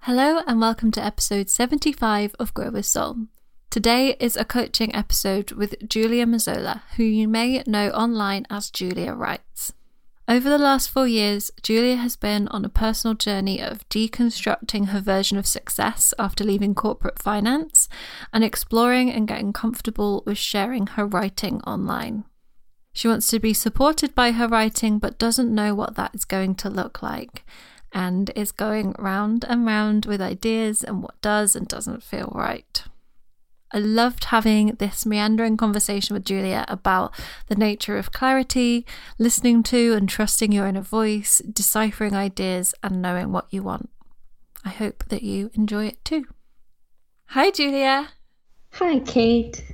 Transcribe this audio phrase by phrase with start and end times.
[0.00, 3.26] Hello, and welcome to episode 75 of Grow with Soul.
[3.70, 9.12] Today is a coaching episode with Julia Mazzola, who you may know online as Julia
[9.12, 9.72] Writes.
[10.28, 15.00] Over the last four years, Julia has been on a personal journey of deconstructing her
[15.00, 17.88] version of success after leaving corporate finance
[18.32, 22.24] and exploring and getting comfortable with sharing her writing online.
[22.92, 26.54] She wants to be supported by her writing but doesn't know what that is going
[26.56, 27.44] to look like
[27.92, 32.82] and is going round and round with ideas and what does and doesn't feel right.
[33.72, 37.12] I loved having this meandering conversation with Julia about
[37.48, 38.86] the nature of clarity,
[39.18, 43.90] listening to and trusting your inner voice, deciphering ideas, and knowing what you want.
[44.64, 46.26] I hope that you enjoy it too.
[47.30, 48.10] Hi, Julia.
[48.72, 49.64] Hi, Kate.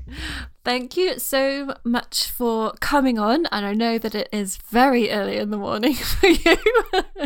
[0.65, 3.47] Thank you so much for coming on.
[3.53, 6.57] And I know that it is very early in the morning for you.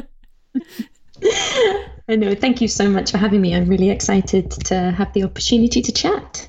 [2.09, 2.35] I know.
[2.35, 3.55] Thank you so much for having me.
[3.55, 6.49] I'm really excited to have the opportunity to chat.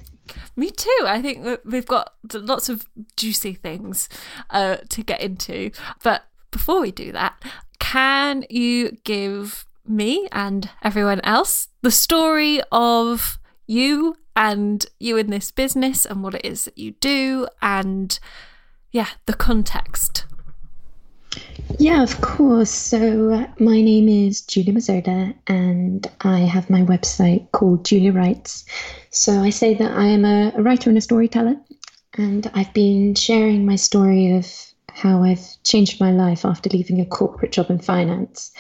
[0.56, 1.04] Me too.
[1.06, 4.10] I think we've got lots of juicy things
[4.50, 5.72] uh, to get into.
[6.04, 7.42] But before we do that,
[7.80, 15.52] can you give me and everyone else the story of you and you in this
[15.52, 18.20] business and what it is that you do and,
[18.92, 20.26] yeah, the context?
[21.80, 22.72] Yeah, of course.
[22.72, 28.66] So, uh, my name is Julia Mazzola, and I have my website called Julia Writes.
[29.12, 31.56] So, I say that I am a, a writer and a storyteller,
[32.18, 34.52] and I've been sharing my story of
[34.90, 38.52] how I've changed my life after leaving a corporate job in finance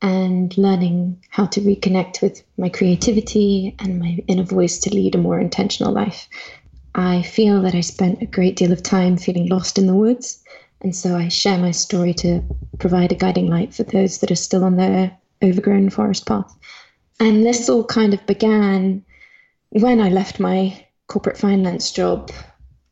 [0.00, 5.18] and learning how to reconnect with my creativity and my inner voice to lead a
[5.18, 6.28] more intentional life.
[6.94, 10.41] I feel that I spent a great deal of time feeling lost in the woods
[10.82, 12.42] and so I share my story to
[12.78, 16.54] provide a guiding light for those that are still on their overgrown forest path.
[17.20, 19.04] And this all kind of began
[19.70, 22.30] when I left my corporate finance job.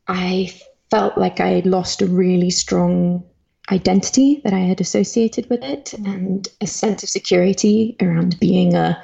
[0.07, 0.53] I
[0.89, 3.23] felt like I lost a really strong
[3.71, 9.01] identity that I had associated with it and a sense of security around being a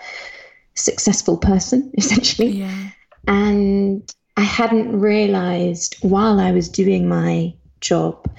[0.76, 2.60] successful person, essentially.
[2.60, 2.90] Yeah.
[3.28, 8.30] And I hadn't realized while I was doing my job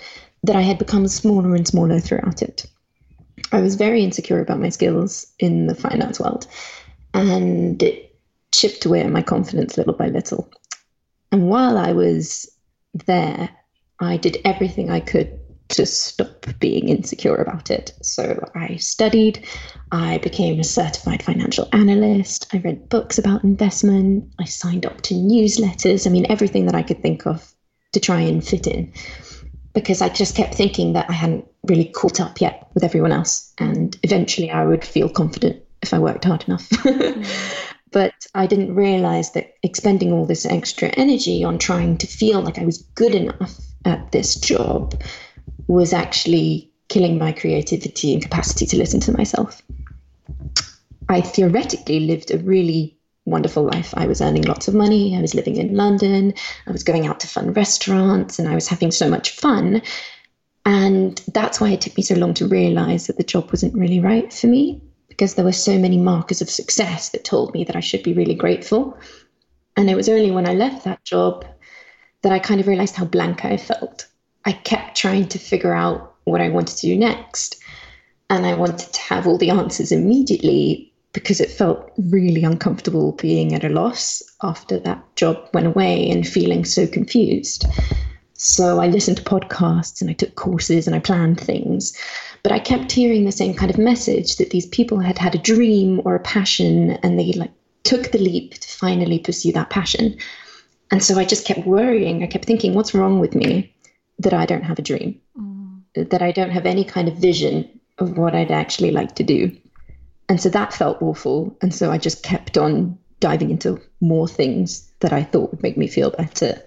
[0.44, 2.66] that I had become smaller and smaller throughout it.
[3.52, 6.46] I was very insecure about my skills in the finance world,
[7.14, 8.16] and it
[8.52, 10.50] chipped away at my confidence little by little.
[11.32, 12.50] And while I was
[13.06, 13.50] there,
[14.00, 15.38] I did everything I could
[15.68, 17.92] to stop being insecure about it.
[18.02, 19.46] So I studied,
[19.92, 25.14] I became a certified financial analyst, I read books about investment, I signed up to
[25.14, 26.06] newsletters.
[26.06, 27.52] I mean, everything that I could think of
[27.92, 28.92] to try and fit in
[29.80, 33.52] because I just kept thinking that I hadn't really caught up yet with everyone else.
[33.58, 36.68] And eventually I would feel confident if I worked hard enough.
[37.90, 42.58] But I didn't realize that expending all this extra energy on trying to feel like
[42.58, 45.00] I was good enough at this job
[45.68, 49.62] was actually killing my creativity and capacity to listen to myself.
[51.08, 52.97] I theoretically lived a really
[53.30, 53.94] wonderful life.
[53.96, 55.16] I was earning lots of money.
[55.16, 56.34] I was living in London.
[56.66, 59.82] I was going out to fun restaurants and I was having so much fun.
[60.64, 64.00] And that's why it took me so long to realize that the job wasn't really
[64.00, 67.76] right for me because there were so many markers of success that told me that
[67.76, 68.98] I should be really grateful.
[69.76, 71.44] And it was only when I left that job
[72.22, 74.06] that I kind of realized how blank I felt.
[74.44, 77.62] I kept trying to figure out what I wanted to do next.
[78.30, 83.54] And I wanted to have all the answers immediately, because it felt really uncomfortable being
[83.54, 87.64] at a loss after that job went away and feeling so confused.
[88.34, 91.96] So I listened to podcasts and I took courses and I planned things.
[92.42, 95.38] But I kept hearing the same kind of message that these people had had a
[95.38, 97.52] dream or a passion and they like
[97.82, 100.16] took the leap to finally pursue that passion.
[100.90, 102.22] And so I just kept worrying.
[102.22, 103.74] I kept thinking, what's wrong with me
[104.20, 105.20] that I don't have a dream?
[105.36, 106.10] Mm.
[106.10, 107.68] That I don't have any kind of vision
[107.98, 109.50] of what I'd actually like to do.
[110.28, 111.56] And so that felt awful.
[111.62, 115.76] And so I just kept on diving into more things that I thought would make
[115.76, 116.62] me feel better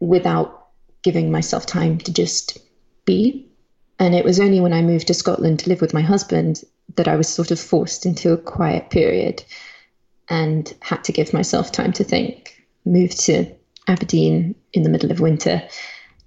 [0.00, 0.68] without
[1.02, 2.58] giving myself time to just
[3.04, 3.48] be.
[3.98, 6.62] And it was only when I moved to Scotland to live with my husband
[6.96, 9.42] that I was sort of forced into a quiet period
[10.28, 12.64] and had to give myself time to think.
[12.84, 13.52] Moved to
[13.86, 15.62] Aberdeen in the middle of winter,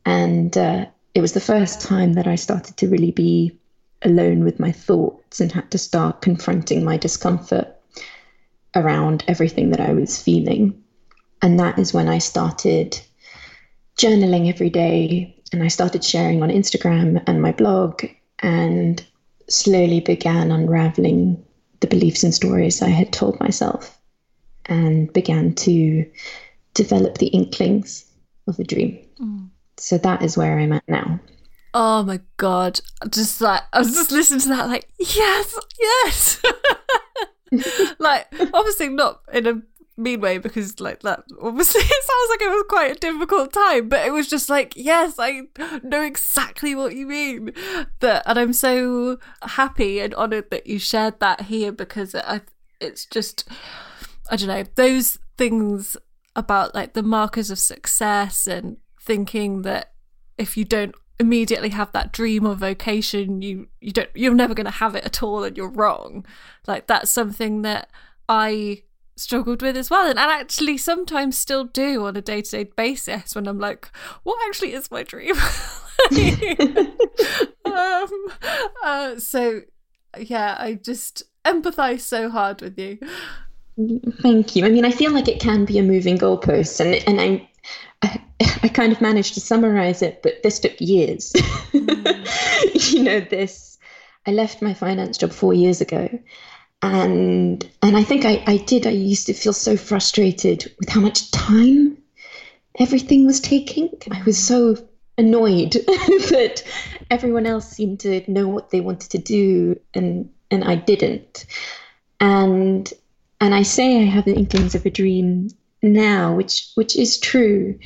[0.06, 3.58] and uh, it was the first time that I started to really be
[4.04, 7.68] alone with my thoughts and had to start confronting my discomfort
[8.76, 10.82] around everything that I was feeling.
[11.42, 13.00] And that is when I started
[13.98, 18.04] journaling every day and I started sharing on Instagram and my blog
[18.40, 19.06] and
[19.50, 21.44] slowly began unraveling
[21.82, 24.00] the beliefs and stories I had told myself
[24.66, 26.10] and began to
[26.74, 28.06] develop the inklings
[28.48, 29.00] of a dream.
[29.20, 29.50] Mm.
[29.78, 31.20] So that is where I'm at now.
[31.74, 32.82] Oh my god!
[33.10, 36.42] Just like I was just listening to that, like yes, yes.
[38.00, 39.62] like obviously not in a
[39.98, 43.90] mean way because like that obviously it sounds like it was quite a difficult time
[43.90, 45.42] but it was just like yes i
[45.84, 47.52] know exactly what you mean
[48.00, 52.42] that and i'm so happy and honored that you shared that here because i
[52.80, 53.48] it's just
[54.30, 55.98] i don't know those things
[56.36, 59.92] about like the markers of success and thinking that
[60.38, 64.66] if you don't immediately have that dream or vocation you you don't you're never going
[64.66, 66.26] to have it at all and you're wrong.
[66.68, 67.90] Like that's something that
[68.28, 68.82] i
[69.18, 73.46] struggled with as well and, and actually sometimes still do on a day-to-day basis when
[73.48, 73.92] i'm like
[74.24, 75.36] what actually is my dream?
[77.64, 78.10] Um,
[78.84, 79.62] uh, so
[80.18, 82.98] yeah i just empathize so hard with you.
[84.22, 84.66] Thank you.
[84.66, 87.48] I mean i feel like it can be a moving goalpost and and i'm
[88.02, 92.94] I, kind of managed to summarize it but this took years mm.
[92.94, 93.78] you know this
[94.26, 96.10] i left my finance job four years ago
[96.82, 98.88] and and I think I, I did.
[98.88, 101.98] I used to feel so frustrated with how much time
[102.80, 103.90] everything was taking.
[104.12, 104.78] I was so
[105.18, 106.64] annoyed that
[107.12, 111.46] everyone else seemed to know what they wanted to do and and I didn't.
[112.20, 112.92] And
[113.40, 115.50] and I say I have the inklings of a dream
[115.82, 117.78] now, which which is true,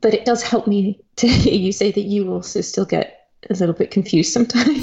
[0.00, 3.54] but it does help me to hear you say that you also still get a
[3.54, 4.82] little bit confused sometimes.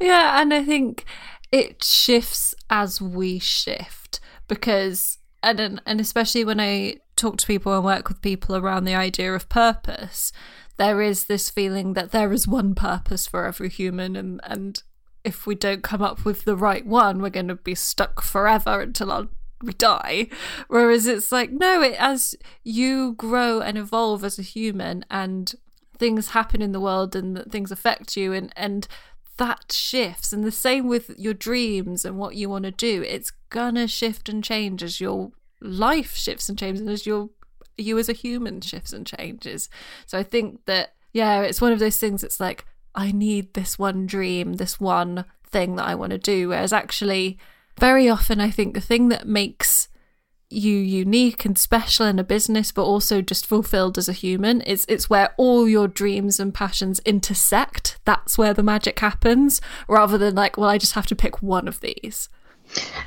[0.00, 1.04] yeah, and I think
[1.52, 7.84] it shifts as we shift because and and especially when I talk to people and
[7.84, 10.32] work with people around the idea of purpose,
[10.76, 14.82] there is this feeling that there is one purpose for every human and and
[15.22, 18.80] if we don't come up with the right one, we're going to be stuck forever
[18.80, 19.28] until our
[19.62, 20.28] we die.
[20.68, 22.34] Whereas it's like, no, it as
[22.64, 25.52] you grow and evolve as a human and
[25.98, 28.88] things happen in the world and things affect you and and
[29.36, 30.32] that shifts.
[30.32, 33.02] And the same with your dreams and what you want to do.
[33.02, 37.30] It's gonna shift and change as your life shifts and changes and as your
[37.76, 39.68] you as a human shifts and changes.
[40.06, 42.64] So i think that yeah it's one of those things it's like
[42.94, 46.48] i need this one dream this one thing that i want to do.
[46.48, 47.38] Whereas actually
[47.80, 49.88] very often i think the thing that makes
[50.50, 54.84] you unique and special in a business but also just fulfilled as a human it's
[54.88, 57.98] it's where all your dreams and passions intersect.
[58.04, 61.68] That's where the magic happens rather than like well i just have to pick one
[61.68, 62.28] of these.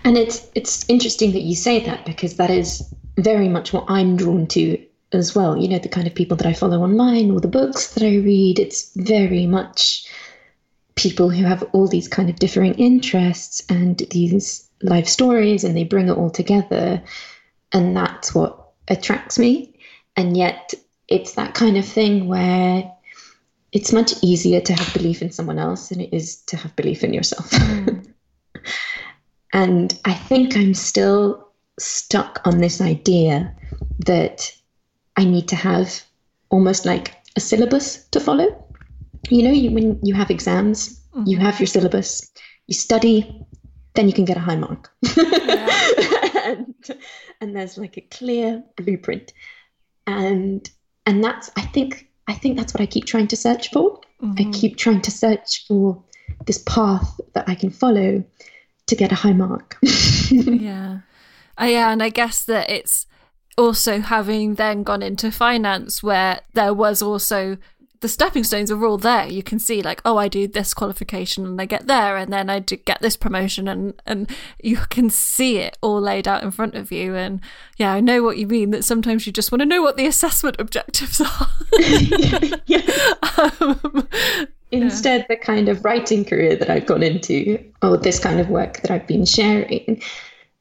[0.05, 4.15] And it's it's interesting that you say that because that is very much what i'm
[4.15, 4.81] drawn to
[5.11, 5.57] as well.
[5.57, 8.15] You know the kind of people that i follow online or the books that i
[8.15, 10.07] read it's very much
[10.95, 15.83] people who have all these kind of differing interests and these life stories and they
[15.83, 17.01] bring it all together
[17.71, 19.73] and that's what attracts me.
[20.15, 20.73] And yet,
[21.07, 22.91] it's that kind of thing where
[23.71, 27.03] it's much easier to have belief in someone else than it is to have belief
[27.03, 27.49] in yourself.
[27.49, 28.13] Mm.
[29.53, 31.47] and I think I'm still
[31.79, 33.53] stuck on this idea
[34.05, 34.55] that
[35.17, 36.03] I need to have
[36.49, 38.62] almost like a syllabus to follow.
[39.29, 41.27] You know, you, when you have exams, mm-hmm.
[41.27, 42.31] you have your syllabus,
[42.67, 43.45] you study,
[43.93, 44.91] then you can get a high mark.
[46.43, 46.75] and,
[47.41, 49.33] and there's like a clear blueprint.
[50.07, 50.69] And
[51.05, 54.01] and that's I think I think that's what I keep trying to search for.
[54.21, 54.49] Mm-hmm.
[54.49, 56.01] I keep trying to search for
[56.45, 58.23] this path that I can follow
[58.87, 59.77] to get a high mark.
[60.31, 60.99] yeah.
[61.59, 63.05] Uh, yeah, and I guess that it's
[63.57, 67.57] also having then gone into finance where there was also
[68.03, 69.25] the stepping stones are all there.
[69.25, 72.49] You can see like, oh, I do this qualification and I get there, and then
[72.49, 74.29] I do get this promotion, and and
[74.61, 77.15] you can see it all laid out in front of you.
[77.15, 77.39] And
[77.77, 78.71] yeah, I know what you mean.
[78.71, 81.47] That sometimes you just want to know what the assessment objectives are.
[82.65, 83.13] yeah.
[83.39, 84.07] um,
[84.71, 85.27] Instead, yeah.
[85.29, 88.91] the kind of writing career that I've gone into, or this kind of work that
[88.91, 90.03] I've been sharing,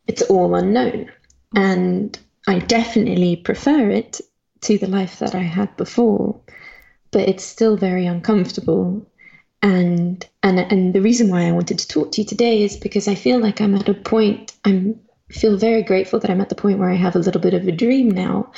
[0.06, 1.10] it's all unknown,
[1.56, 4.20] and I definitely prefer it
[4.60, 6.40] to the life that I had before
[7.12, 9.06] but it's still very uncomfortable.
[9.62, 13.06] And and and the reason why I wanted to talk to you today is because
[13.06, 14.98] I feel like I'm at a point I'm
[15.30, 17.66] feel very grateful that I'm at the point where I have a little bit of
[17.68, 18.52] a dream now,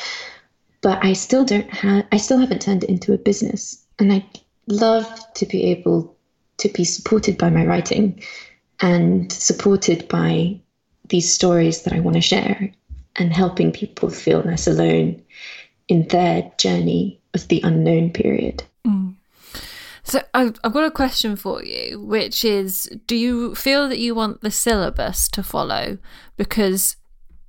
[0.80, 3.84] but I still don't have I still haven't turned it into a business.
[3.98, 4.26] And I
[4.66, 6.16] love to be able
[6.58, 8.22] to be supported by my writing
[8.80, 10.58] and supported by
[11.08, 12.72] these stories that I want to share
[13.16, 15.22] and helping people feel less alone
[15.88, 18.64] in their journey of the unknown period.
[18.86, 19.14] Mm.
[20.02, 24.14] So I've, I've got a question for you, which is: Do you feel that you
[24.14, 25.98] want the syllabus to follow
[26.36, 26.96] because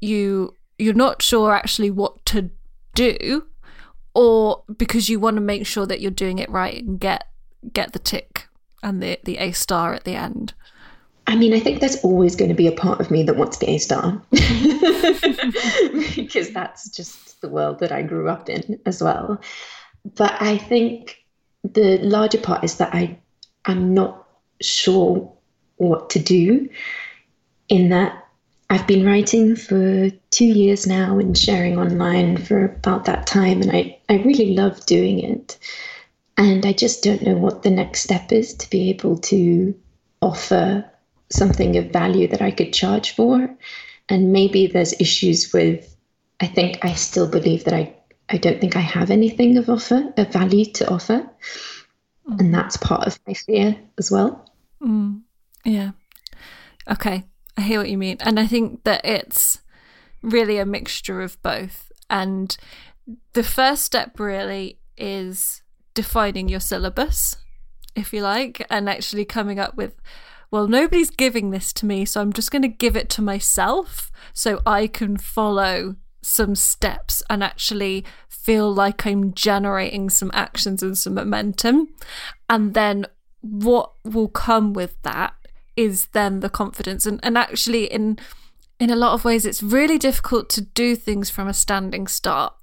[0.02, 2.50] you you're not sure actually what to
[2.94, 3.46] do,
[4.14, 7.28] or because you want to make sure that you're doing it right and get
[7.74, 8.48] get the tick
[8.82, 10.54] and the the A star at the end?
[11.28, 13.58] I mean, I think there's always going to be a part of me that wants
[13.58, 14.22] the A star
[16.16, 19.42] because that's just the world that I grew up in as well.
[20.16, 21.26] But I think
[21.64, 23.18] the larger part is that I
[23.66, 24.28] I'm not
[24.62, 25.32] sure
[25.78, 26.70] what to do
[27.68, 28.26] in that
[28.70, 33.72] I've been writing for two years now and sharing online for about that time and
[33.72, 35.58] I, I really love doing it.
[36.38, 39.80] And I just don't know what the next step is to be able to
[40.22, 40.84] offer
[41.30, 43.56] something of value that I could charge for.
[44.10, 45.96] And maybe there's issues with,
[46.42, 47.96] I think I still believe that I,
[48.30, 51.30] I don't think I have anything of offer, of value to offer.
[52.28, 52.40] Mm.
[52.40, 54.52] And that's part of my fear as well.
[54.82, 55.22] Mm.
[55.64, 55.92] Yeah.
[56.90, 57.24] Okay.
[57.58, 58.18] I hear what you mean.
[58.22, 59.62] And I think that it's
[60.22, 61.92] really a mixture of both.
[62.10, 62.56] And
[63.34, 65.62] the first step really is
[65.94, 67.38] defining your syllabus,
[67.96, 69.96] if you like, and actually coming up with
[70.52, 74.12] well, nobody's giving this to me, so I'm just going to give it to myself
[74.32, 80.98] so I can follow some steps and actually feel like I'm generating some actions and
[80.98, 81.90] some momentum.
[82.50, 83.06] And then
[83.42, 85.34] what will come with that
[85.76, 87.06] is then the confidence.
[87.06, 88.18] And, and actually, in
[88.80, 92.54] in a lot of ways, it's really difficult to do things from a standing start.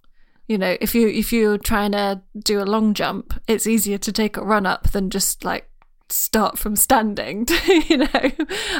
[0.49, 4.13] You know, if you if you're trying to do a long jump, it's easier to
[4.13, 5.69] take a run up than just like
[6.09, 7.47] start from standing,
[7.89, 8.31] you know?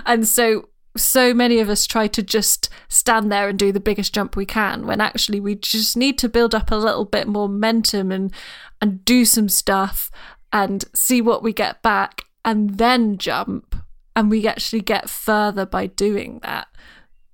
[0.05, 4.15] And so so many of us try to just stand there and do the biggest
[4.15, 7.49] jump we can when actually we just need to build up a little bit more
[7.49, 8.33] momentum and
[8.81, 10.11] and do some stuff
[10.53, 13.77] and see what we get back and then jump
[14.15, 16.69] and we actually get further by doing that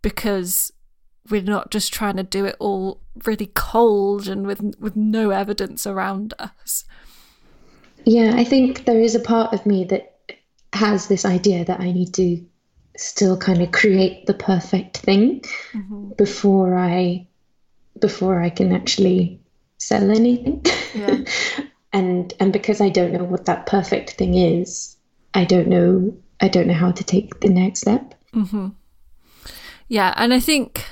[0.03, 0.73] because
[1.31, 5.87] we're not just trying to do it all really cold and with with no evidence
[5.87, 6.85] around us.
[8.05, 10.19] Yeah, I think there is a part of me that
[10.73, 12.45] has this idea that I need to
[12.99, 15.41] still kind of create the perfect thing
[15.73, 16.11] mm-hmm.
[16.19, 17.27] before I
[18.01, 19.41] before I can actually
[19.79, 20.65] sell anything.
[20.95, 21.25] Yeah.
[21.93, 24.97] and and because I don't know what that perfect thing is,
[25.35, 28.15] I don't know I don't know how to take the next step.
[28.35, 28.69] Mm-hmm.
[29.89, 30.85] Yeah, and I think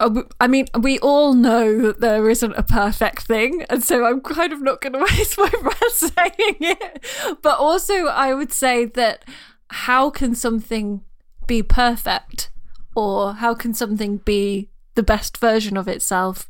[0.00, 4.20] uh, I mean, we all know that there isn't a perfect thing, and so I'm
[4.20, 7.04] kind of not going to waste my breath saying it.
[7.40, 9.24] But also, I would say that
[9.70, 11.02] how can something
[11.52, 12.48] be perfect,
[12.94, 16.48] or how can something be the best version of itself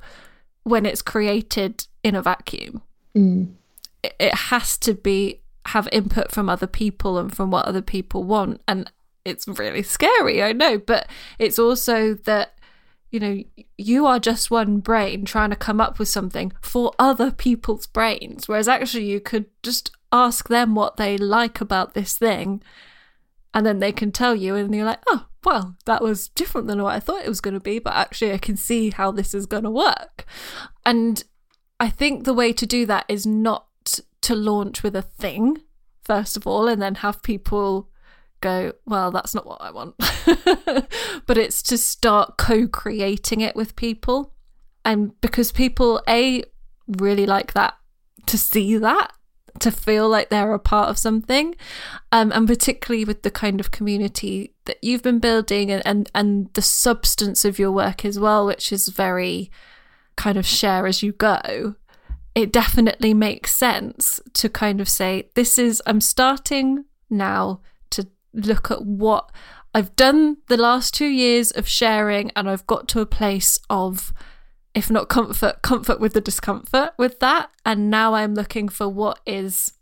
[0.63, 2.83] when it's created in a vacuum?
[3.17, 3.55] Mm.
[4.05, 8.61] It has to be have input from other people and from what other people want,
[8.69, 8.93] and
[9.25, 12.55] it's really scary, I know, but it's also that
[13.11, 13.43] you know,
[13.77, 18.49] you are just one brain trying to come up with something for other people's brains.
[18.49, 22.63] Whereas actually, you could just ask them what they like about this thing,
[23.55, 26.83] and then they can tell you, and you're like, oh, well, that was different than
[26.83, 29.35] what I thought it was going to be, but actually, I can see how this
[29.35, 30.25] is going to work.
[30.87, 31.23] And
[31.81, 33.67] I think the way to do that is not
[34.23, 35.59] to launch with a thing,
[36.05, 37.91] first of all, and then have people
[38.41, 39.95] go, well, that's not what I want.
[41.27, 44.35] but it's to start co creating it with people.
[44.85, 46.43] And because people, A,
[46.87, 47.75] really like that,
[48.27, 49.13] to see that,
[49.61, 51.55] to feel like they're a part of something.
[52.11, 56.53] Um, and particularly with the kind of community that you've been building and, and, and
[56.55, 59.51] the substance of your work as well, which is very
[60.17, 61.75] kind of share as you go.
[62.35, 68.71] It definitely makes sense to kind of say, this is, I'm starting now to look
[68.71, 69.31] at what
[69.75, 74.13] I've done the last two years of sharing, and I've got to a place of,
[74.75, 77.51] if not comfort, comfort with the discomfort with that.
[77.65, 79.73] And now I'm looking for what is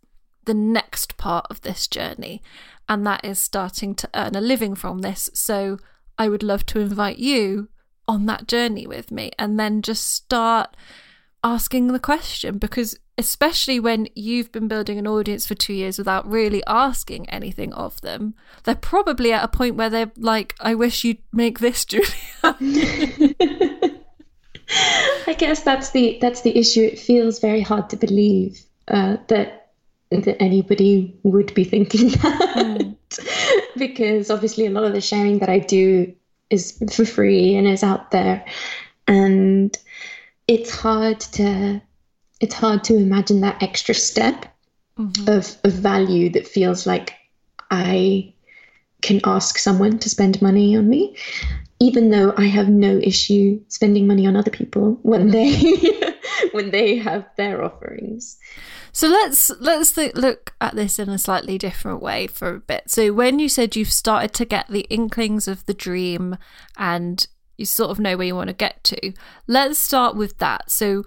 [0.45, 2.43] the next part of this journey,
[2.89, 5.31] and that is starting to earn a living from this.
[5.33, 5.79] So
[6.19, 7.69] I would love to invite you
[8.09, 10.77] on that journey with me, and then just start
[11.43, 16.29] asking the question because especially when you've been building an audience for two years without
[16.29, 21.05] really asking anything of them, they're probably at a point where they're like, I wish
[21.05, 22.09] you'd make this, Julia.
[25.27, 26.83] I guess that's the that's the issue.
[26.83, 29.73] It feels very hard to believe uh, that
[30.11, 32.97] that anybody would be thinking that, mm.
[33.77, 36.15] because obviously a lot of the sharing that I do
[36.51, 38.45] is for free and is out there,
[39.07, 39.77] and
[40.49, 41.81] it's hard to
[42.41, 44.47] it's hard to imagine that extra step
[44.99, 45.29] mm-hmm.
[45.29, 47.15] of, of value that feels like
[47.71, 48.33] I
[49.03, 51.17] can ask someone to spend money on me,
[51.81, 55.59] even though I have no issue spending money on other people when they
[56.53, 58.39] when they have their offerings.
[58.93, 62.91] So let's let's th- look at this in a slightly different way for a bit.
[62.91, 66.37] So when you said you've started to get the inklings of the dream
[66.77, 69.13] and you sort of know where you want to get to,
[69.47, 70.71] let's start with that.
[70.71, 71.05] So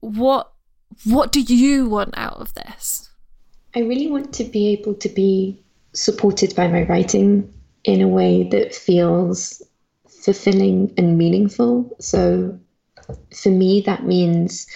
[0.00, 0.52] what
[1.04, 3.10] what do you want out of this?
[3.76, 5.62] I really want to be able to be
[5.92, 7.52] supported by my writing
[7.84, 9.62] in a way that feels
[10.22, 11.96] fulfilling and meaningful.
[11.98, 12.58] So
[13.34, 14.66] for me, that means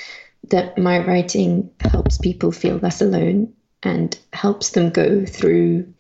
[0.51, 5.93] that my writing helps people feel less alone and helps them go through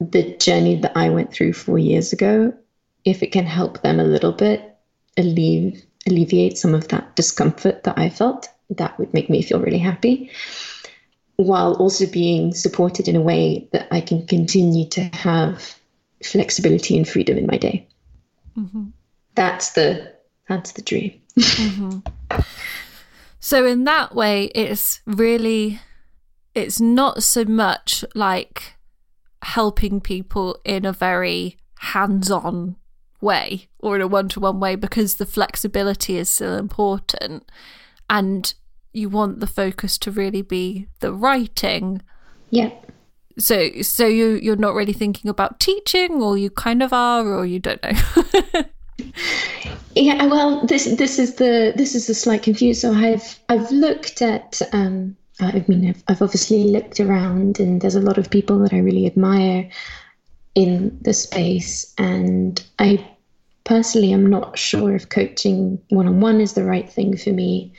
[0.00, 2.52] the journey that I went through four years ago.
[3.04, 4.76] If it can help them a little bit,
[5.16, 9.78] alleviate, alleviate some of that discomfort that I felt, that would make me feel really
[9.78, 10.30] happy
[11.36, 15.78] while also being supported in a way that I can continue to have
[16.22, 17.86] flexibility and freedom in my day.
[18.56, 18.88] Mm-hmm.
[19.34, 20.14] That's the
[20.48, 21.20] that's the dream.
[21.38, 22.40] mm-hmm.
[23.40, 25.80] So in that way, it's really
[26.54, 28.74] it's not so much like
[29.42, 32.76] helping people in a very hands-on
[33.20, 37.50] way or in a one-to-one way because the flexibility is still important
[38.08, 38.54] and
[38.92, 42.02] you want the focus to really be the writing.
[42.50, 42.70] Yeah.
[43.38, 47.46] So so you you're not really thinking about teaching or you kind of are or
[47.46, 47.92] you don't know.
[49.94, 52.74] yeah, well this this is the this is the slight confusion.
[52.74, 57.94] So I've I've looked at um I mean I've, I've obviously looked around and there's
[57.94, 59.68] a lot of people that I really admire
[60.54, 63.08] in the space and I
[63.64, 67.72] personally am not sure if coaching one on one is the right thing for me.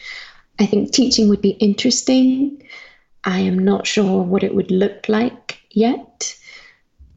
[0.60, 2.63] I think teaching would be interesting.
[3.26, 6.36] I am not sure what it would look like yet,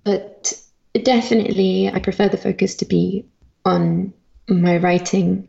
[0.05, 0.61] but
[1.03, 3.27] definitely I prefer the focus to be
[3.65, 4.13] on
[4.49, 5.49] my writing.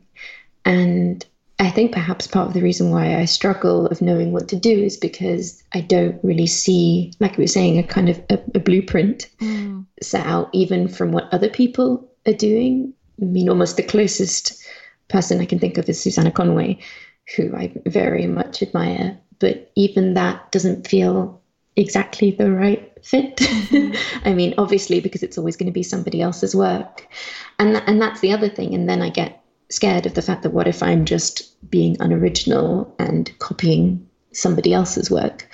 [0.66, 1.24] And
[1.60, 4.72] I think perhaps part of the reason why I struggle of knowing what to do
[4.72, 8.60] is because I don't really see, like we were saying, a kind of a, a
[8.60, 9.86] blueprint mm.
[10.02, 12.94] set out even from what other people are doing.
[13.22, 14.64] I mean, almost the closest
[15.08, 16.80] person I can think of is Susannah Conway,
[17.36, 19.18] who I very much admire.
[19.40, 21.42] But even that doesn't feel
[21.76, 23.40] exactly the right fit.
[24.26, 27.08] I mean, obviously, because it's always going to be somebody else's work,
[27.60, 28.74] and th- and that's the other thing.
[28.74, 32.94] And then I get scared of the fact that what if I'm just being unoriginal
[33.00, 35.48] and copying somebody else's work?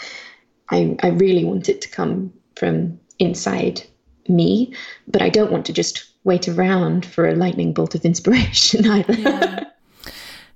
[0.69, 3.84] I I really want it to come from inside
[4.28, 4.74] me,
[5.08, 9.13] but I don't want to just wait around for a lightning bolt of inspiration either.
[9.13, 9.63] Yeah.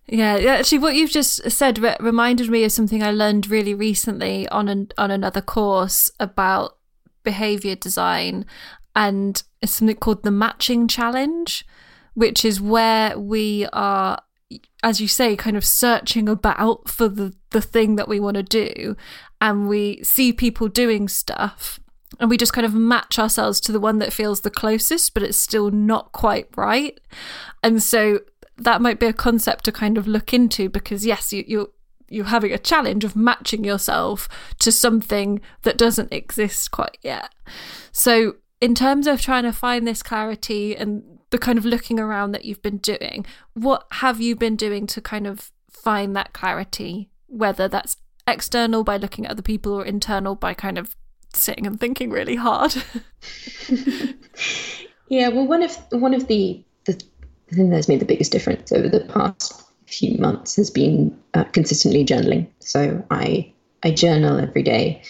[0.09, 4.47] Yeah, actually, what you've just said re- reminded me of something I learned really recently
[4.47, 6.77] on an, on another course about
[7.23, 8.45] behavior design,
[8.95, 11.65] and it's something called the matching challenge,
[12.13, 14.21] which is where we are,
[14.81, 18.43] as you say, kind of searching about for the the thing that we want to
[18.43, 18.95] do,
[19.41, 21.81] and we see people doing stuff.
[22.19, 25.21] And we just kind of match ourselves to the one that feels the closest, but
[25.21, 26.97] it's still not quite right.
[27.61, 28.21] And so
[28.57, 31.67] that might be a concept to kind of look into because yes, you, you're
[32.09, 37.33] you're having a challenge of matching yourself to something that doesn't exist quite yet.
[37.91, 42.31] So in terms of trying to find this clarity and the kind of looking around
[42.31, 47.09] that you've been doing, what have you been doing to kind of find that clarity,
[47.27, 50.95] whether that's external by looking at other people or internal by kind of
[51.33, 52.73] sitting and thinking really hard?
[55.09, 57.03] yeah, well one of one of the the
[57.49, 61.45] the thing that's made the biggest difference over the past few months has been uh,
[61.45, 62.47] consistently journaling.
[62.59, 65.01] So I I journal every day,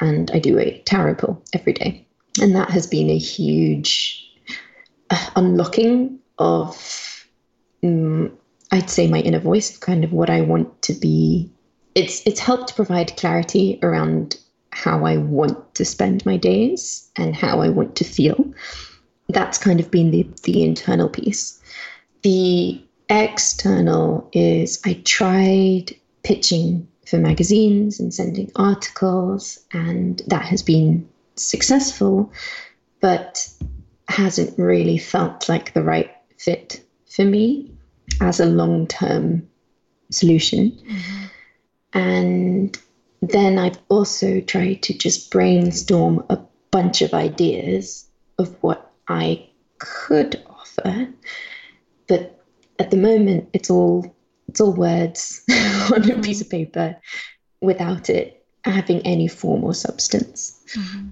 [0.00, 2.06] and I do a tarot pull every day,
[2.40, 4.30] and that has been a huge
[5.10, 7.26] uh, unlocking of
[7.84, 8.36] um,
[8.70, 11.50] I'd say my inner voice, kind of what I want to be.
[11.94, 14.38] It's it's helped provide clarity around
[14.70, 18.50] how I want to spend my days and how I want to feel.
[19.28, 21.60] That's kind of been the the internal piece.
[22.22, 31.08] The external is I tried pitching for magazines and sending articles, and that has been
[31.36, 32.32] successful,
[33.00, 33.48] but
[34.08, 37.70] hasn't really felt like the right fit for me
[38.20, 39.48] as a long term
[40.10, 40.70] solution.
[40.70, 41.24] Mm-hmm.
[41.94, 42.78] And
[43.20, 46.38] then I've also tried to just brainstorm a
[46.70, 48.06] bunch of ideas
[48.38, 51.08] of what I could offer.
[52.12, 52.44] But
[52.78, 54.14] at the moment, it's all
[54.48, 55.42] it's all words
[55.94, 56.94] on a piece of paper
[57.62, 60.60] without it having any form or substance.
[60.76, 61.08] Mm-hmm.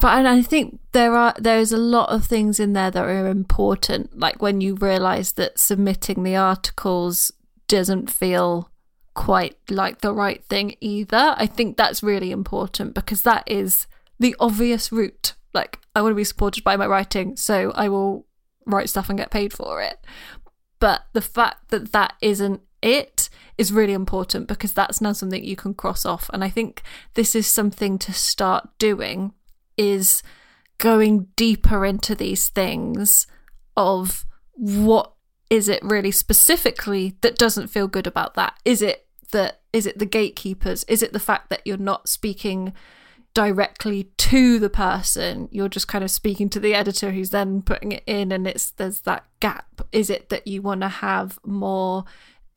[0.00, 3.28] But and I think there are there's a lot of things in there that are
[3.28, 4.18] important.
[4.18, 7.30] Like when you realise that submitting the articles
[7.68, 8.70] doesn't feel
[9.14, 11.36] quite like the right thing either.
[11.38, 13.86] I think that's really important because that is
[14.18, 15.34] the obvious route.
[15.54, 18.26] Like, I want to be supported by my writing, so I will
[18.66, 19.98] write stuff and get paid for it.
[20.78, 25.56] But the fact that that isn't it is really important because that's now something you
[25.56, 26.28] can cross off.
[26.32, 26.82] And I think
[27.14, 29.32] this is something to start doing
[29.76, 30.22] is
[30.78, 33.26] going deeper into these things
[33.76, 35.12] of what
[35.48, 38.58] is it really specifically that doesn't feel good about that?
[38.64, 40.84] Is it that is it the gatekeepers?
[40.84, 42.72] Is it the fact that you're not speaking
[43.36, 45.48] directly to the person?
[45.52, 48.70] You're just kind of speaking to the editor who's then putting it in and it's
[48.70, 49.82] there's that gap.
[49.92, 52.06] Is it that you want to have more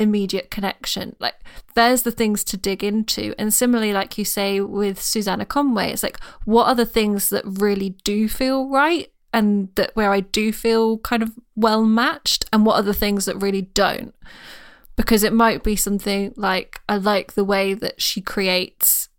[0.01, 1.13] immediate connection.
[1.19, 1.35] Like
[1.75, 3.35] there's the things to dig into.
[3.37, 7.43] And similarly, like you say with Susannah Conway, it's like what are the things that
[7.45, 12.65] really do feel right and that where I do feel kind of well matched and
[12.65, 14.15] what are the things that really don't
[14.95, 19.09] because it might be something like I like the way that she creates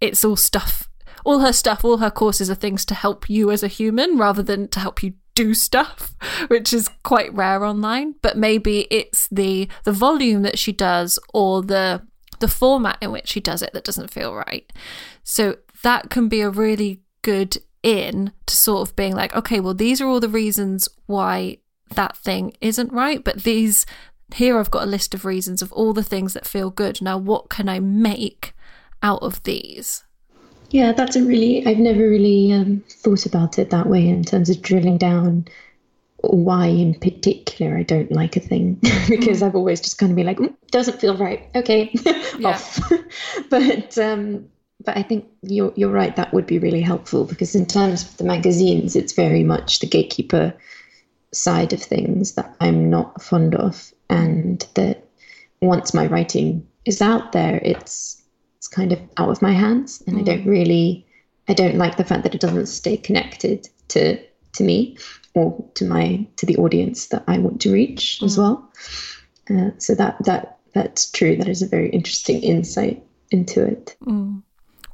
[0.00, 0.87] it's all stuff
[1.24, 4.42] all her stuff all her courses are things to help you as a human rather
[4.42, 6.14] than to help you do stuff
[6.48, 11.62] which is quite rare online but maybe it's the the volume that she does or
[11.62, 12.02] the
[12.40, 14.72] the format in which she does it that doesn't feel right
[15.22, 19.74] so that can be a really good in to sort of being like okay well
[19.74, 21.56] these are all the reasons why
[21.94, 23.86] that thing isn't right but these
[24.34, 27.00] here I've got a list of reasons of all the things that feel good.
[27.00, 28.54] Now, what can I make
[29.02, 30.04] out of these?
[30.70, 34.50] Yeah, that's a really, I've never really um, thought about it that way in terms
[34.50, 35.46] of drilling down
[36.22, 40.26] why in particular I don't like a thing because I've always just kind of been
[40.26, 41.48] like, mm, doesn't feel right.
[41.54, 41.94] Okay,
[42.44, 42.80] off.
[43.50, 44.48] but, um,
[44.84, 46.14] but I think you're, you're right.
[46.16, 49.86] That would be really helpful because in terms of the magazines, it's very much the
[49.86, 50.54] gatekeeper
[51.32, 55.04] side of things that I'm not fond of and that
[55.60, 58.17] once my writing is out there, it's
[58.68, 60.20] it's kind of out of my hands, and mm.
[60.20, 60.50] I don't mm.
[60.50, 61.06] really
[61.48, 64.18] I don't like the fact that it doesn't stay connected to
[64.52, 64.96] to me
[65.34, 68.26] or to my to the audience that I want to reach mm.
[68.26, 68.70] as well.
[69.50, 71.36] Uh, so that that that's true.
[71.36, 73.96] That is a very interesting insight into it.
[74.04, 74.42] Mm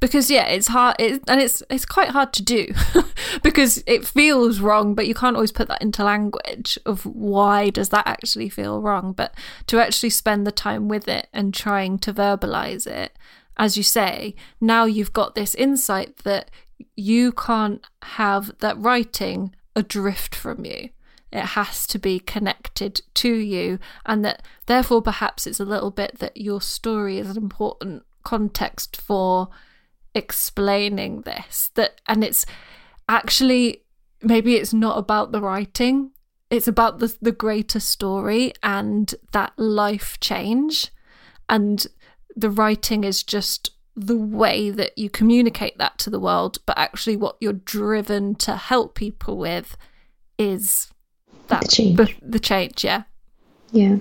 [0.01, 2.67] because yeah it's hard it, and it's it's quite hard to do
[3.43, 7.89] because it feels wrong but you can't always put that into language of why does
[7.89, 9.33] that actually feel wrong but
[9.65, 13.17] to actually spend the time with it and trying to verbalize it
[13.57, 16.51] as you say now you've got this insight that
[16.95, 20.89] you can't have that writing adrift from you.
[21.31, 26.19] It has to be connected to you and that therefore perhaps it's a little bit
[26.19, 29.49] that your story is an important context for
[30.13, 32.45] explaining this that and it's
[33.09, 33.83] actually
[34.21, 36.11] maybe it's not about the writing
[36.49, 40.89] it's about the the greater story and that life change
[41.49, 41.85] and
[42.35, 47.15] the writing is just the way that you communicate that to the world but actually
[47.15, 49.77] what you're driven to help people with
[50.37, 50.91] is
[51.47, 53.03] that the change, the, the change yeah.
[53.71, 53.97] Yeah.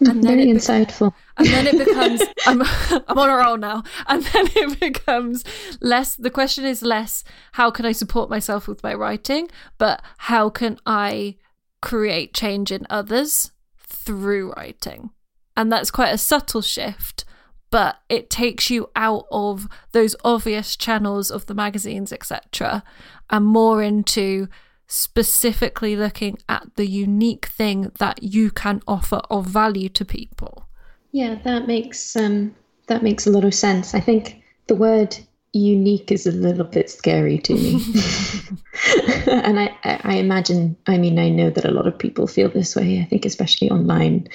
[0.00, 1.14] And very insightful.
[1.38, 2.62] and then it becomes I'm
[3.08, 5.44] I'm on a roll now, and then it becomes
[5.80, 6.16] less.
[6.16, 10.78] The question is less how can I support myself with my writing, but how can
[10.84, 11.36] I
[11.80, 15.10] create change in others through writing,
[15.56, 17.24] and that's quite a subtle shift.
[17.70, 22.84] But it takes you out of those obvious channels of the magazines, etc.,
[23.28, 24.48] and more into
[24.86, 30.66] specifically looking at the unique thing that you can offer of value to people.
[31.12, 32.54] Yeah, that makes um,
[32.86, 33.94] that makes a lot of sense.
[33.94, 35.16] I think the word
[35.52, 37.82] unique is a little bit scary to me,
[39.26, 40.76] and I, I imagine.
[40.86, 43.00] I mean, I know that a lot of people feel this way.
[43.00, 44.28] I think, especially online,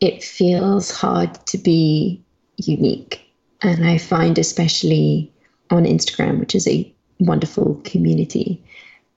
[0.00, 2.22] it feels hard to be
[2.56, 3.20] unique,
[3.62, 5.32] and I find especially
[5.70, 8.62] on Instagram, which is a wonderful community,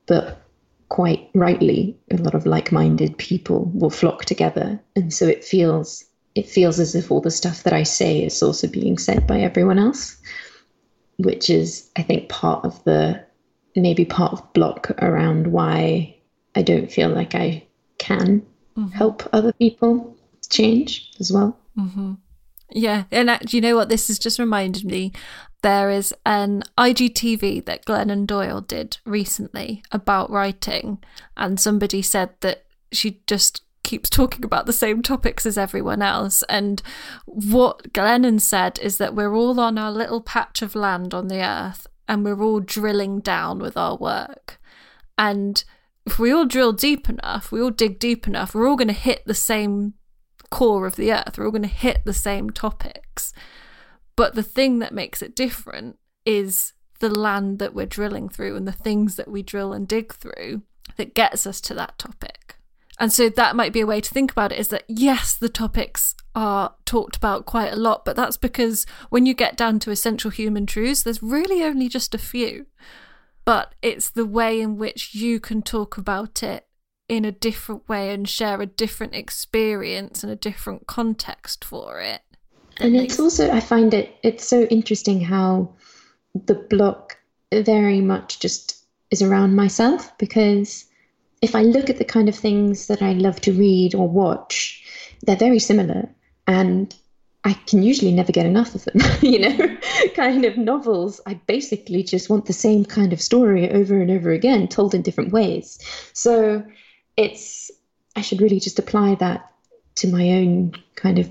[0.05, 0.41] but
[0.89, 4.79] quite rightly, a lot of like minded people will flock together.
[4.95, 8.41] And so it feels it feels as if all the stuff that I say is
[8.43, 10.15] also being said by everyone else,
[11.17, 13.23] which is, I think, part of the
[13.75, 16.15] maybe part of block around why
[16.55, 17.65] I don't feel like I
[17.97, 18.41] can
[18.77, 18.87] mm-hmm.
[18.89, 20.15] help other people
[20.49, 21.57] change as well.
[21.77, 22.13] Mm-hmm.
[22.71, 23.89] Yeah, and actually, you know what?
[23.89, 25.11] This has just reminded me.
[25.61, 30.99] There is an IGTV that Glennon Doyle did recently about writing,
[31.35, 36.43] and somebody said that she just keeps talking about the same topics as everyone else.
[36.43, 36.81] And
[37.25, 41.41] what Glennon said is that we're all on our little patch of land on the
[41.41, 44.59] earth and we're all drilling down with our work.
[45.17, 45.63] And
[46.05, 48.93] if we all drill deep enough, we all dig deep enough, we're all going to
[48.93, 49.93] hit the same
[50.49, 51.37] core of the earth.
[51.37, 53.33] We're all going to hit the same topics.
[54.15, 58.67] But the thing that makes it different is the land that we're drilling through and
[58.67, 60.63] the things that we drill and dig through
[60.97, 62.55] that gets us to that topic.
[62.99, 65.47] And so that might be a way to think about it is that yes, the
[65.47, 69.91] topics are talked about quite a lot, but that's because when you get down to
[69.91, 72.65] essential human truths, there's really only just a few.
[73.45, 76.67] But it's the way in which you can talk about it
[77.09, 82.21] in a different way and share a different experience and a different context for it.
[82.77, 85.73] And it's also, I find it, it's so interesting how
[86.45, 87.17] the block
[87.51, 90.85] very much just is around myself because
[91.41, 94.83] if I look at the kind of things that I love to read or watch,
[95.23, 96.07] they're very similar.
[96.47, 96.95] And
[97.43, 99.77] I can usually never get enough of them, you know,
[100.13, 101.19] kind of novels.
[101.25, 105.01] I basically just want the same kind of story over and over again, told in
[105.01, 105.79] different ways.
[106.13, 106.63] So
[107.19, 107.71] it's,
[108.15, 109.51] I should really just apply that
[109.95, 111.29] to my own kind of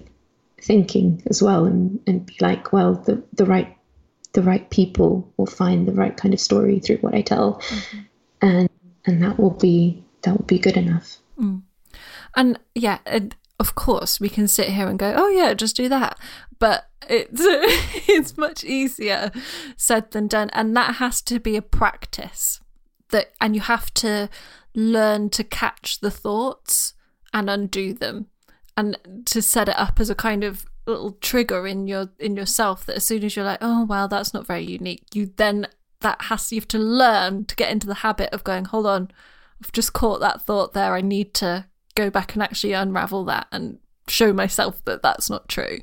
[0.60, 3.74] thinking as well and, and be like, well, the, the right
[4.32, 7.54] the right people will find the right kind of story through what I tell.
[7.54, 7.98] Mm-hmm.
[8.42, 8.68] And
[9.06, 11.16] and that will be that will be good enough.
[11.40, 11.62] Mm.
[12.36, 15.88] And yeah, and of course we can sit here and go, oh yeah, just do
[15.88, 16.18] that.
[16.58, 17.40] But it's
[18.08, 19.32] it's much easier
[19.76, 22.60] said than done, and that has to be a practice.
[23.10, 24.28] That and you have to
[24.74, 26.94] learn to catch the thoughts
[27.32, 28.26] and undo them,
[28.76, 32.86] and to set it up as a kind of little trigger in your in yourself
[32.86, 35.66] that as soon as you're like, oh well, that's not very unique, you then
[36.00, 39.10] that has you have to learn to get into the habit of going hold on
[39.62, 40.94] i've just caught that thought there.
[40.94, 45.48] I need to go back and actually unravel that and show myself that that's not
[45.48, 45.80] true.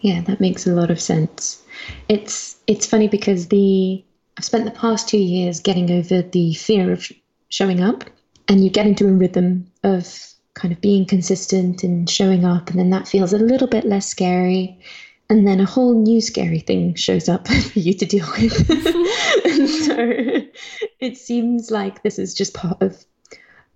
[0.00, 1.62] Yeah that makes a lot of sense.
[2.08, 4.04] It's it's funny because the
[4.36, 7.10] i've spent the past two years getting over the fear of
[7.48, 8.04] showing up
[8.48, 12.78] and you get into a rhythm of kind of being consistent and showing up and
[12.78, 14.78] then that feels a little bit less scary
[15.28, 18.70] and then a whole new scary thing shows up for you to deal with.
[19.44, 20.46] and so
[21.00, 23.04] it seems like this is just part of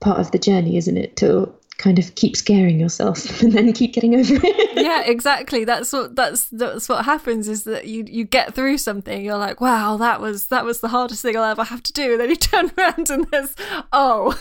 [0.01, 1.17] part of the journey, isn't it?
[1.17, 4.77] To kind of keep scaring yourself and then keep getting over it.
[4.77, 5.65] yeah, exactly.
[5.65, 9.61] That's what that's that's what happens is that you you get through something, you're like,
[9.61, 12.13] wow, that was that was the hardest thing I'll ever have to do.
[12.13, 13.55] And then you turn around and there's
[13.93, 14.39] oh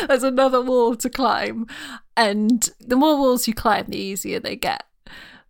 [0.08, 1.66] there's another wall to climb.
[2.16, 4.82] And the more walls you climb, the easier they get.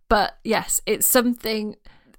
[0.07, 1.75] But yes, it's something,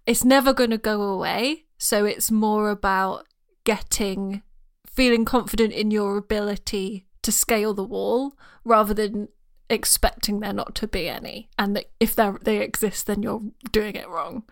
[0.06, 1.66] it's never going to go away.
[1.78, 3.26] So it's more about
[3.64, 4.42] getting,
[4.86, 9.28] feeling confident in your ability to scale the wall rather than
[9.68, 11.48] expecting there not to be any.
[11.59, 14.44] And that if they exist then you're doing it wrong.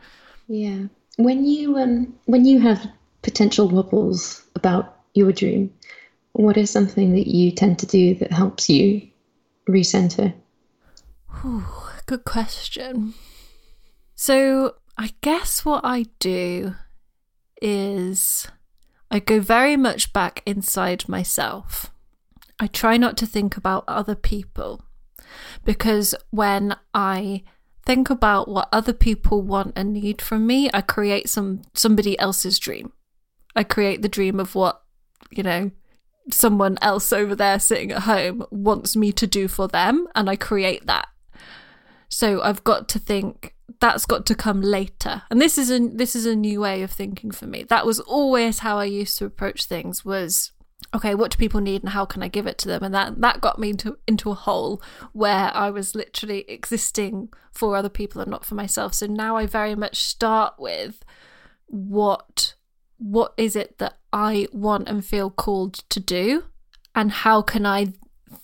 [0.47, 0.85] Yeah.
[1.17, 2.87] When you um when you have
[3.23, 5.73] potential wobbles about your dream
[6.39, 9.09] what is something that you tend to do that helps you
[9.69, 10.33] recenter?
[11.45, 11.65] Ooh,
[12.07, 13.15] good question.
[14.15, 16.77] So I guess what I do
[17.61, 18.47] is
[19.11, 21.91] I go very much back inside myself.
[22.61, 24.85] I try not to think about other people
[25.65, 27.45] because when I
[27.87, 32.59] think about what other people want and need from me, I create some somebody else's
[32.59, 32.93] dream.
[33.55, 34.83] I create the dream of what,
[35.31, 35.71] you know,
[36.31, 40.37] someone else over there sitting at home wants me to do for them and I
[40.37, 41.09] create that.
[42.09, 46.17] So I've got to think that's got to come later and this is a this
[46.17, 49.25] is a new way of thinking for me that was always how i used to
[49.25, 50.53] approach things was
[50.95, 52.83] okay what do people need and how can i give it to them?
[52.83, 57.77] And that that got me into into a hole where i was literally existing for
[57.77, 58.95] other people and not for myself.
[58.95, 61.05] So now i very much start with
[61.67, 62.55] what
[62.99, 66.45] what is it that i want and feel called to do?
[66.95, 67.93] And how can i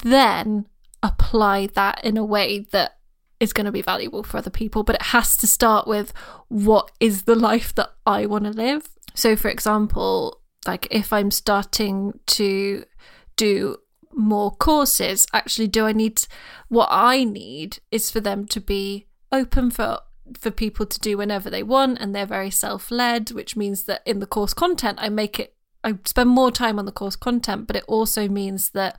[0.02, 0.66] then
[1.02, 2.98] apply that in a way that
[3.40, 6.12] is going to be valuable for other people, but it has to start with
[6.48, 8.88] what is the life that I want to live.
[9.14, 12.84] So, for example, like if I'm starting to
[13.36, 13.78] do
[14.16, 16.22] more courses actually do i need
[16.68, 19.98] what i need is for them to be open for
[20.38, 24.20] for people to do whenever they want and they're very self-led which means that in
[24.20, 27.76] the course content i make it i spend more time on the course content but
[27.76, 28.98] it also means that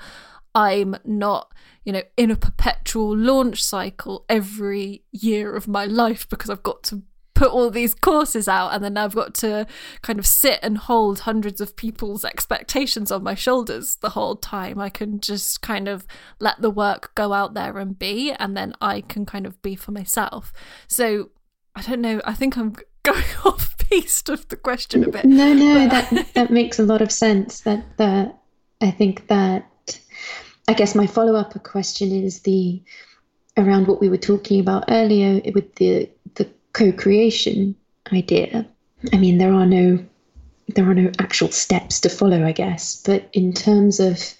[0.53, 1.51] i'm not
[1.83, 6.83] you know in a perpetual launch cycle every year of my life because i've got
[6.83, 7.01] to
[7.35, 9.67] put all these courses out and then I've got to
[10.01, 14.79] kind of sit and hold hundreds of people's expectations on my shoulders the whole time.
[14.79, 16.07] I can just kind of
[16.39, 19.75] let the work go out there and be and then I can kind of be
[19.75, 20.51] for myself.
[20.87, 21.29] So
[21.75, 25.25] I don't know, I think I'm going off piste of the question a bit.
[25.25, 26.09] No, no, but...
[26.09, 27.61] that that makes a lot of sense.
[27.61, 28.37] That that
[28.81, 29.69] I think that
[30.67, 32.81] I guess my follow-up question is the
[33.57, 36.09] around what we were talking about earlier with the
[36.75, 37.75] the co-creation
[38.11, 38.67] idea.
[39.13, 40.03] I mean, there are no
[40.69, 44.33] there are no actual steps to follow, I guess, but in terms of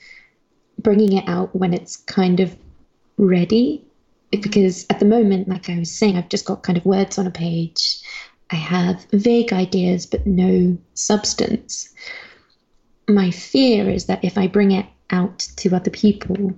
[0.80, 2.56] bringing it out when it's kind of
[3.18, 3.86] ready,
[4.32, 7.28] because at the moment, like I was saying, I've just got kind of words on
[7.28, 8.00] a page.
[8.50, 11.94] I have vague ideas, but no substance.
[13.08, 16.54] My fear is that if I bring it out to other people,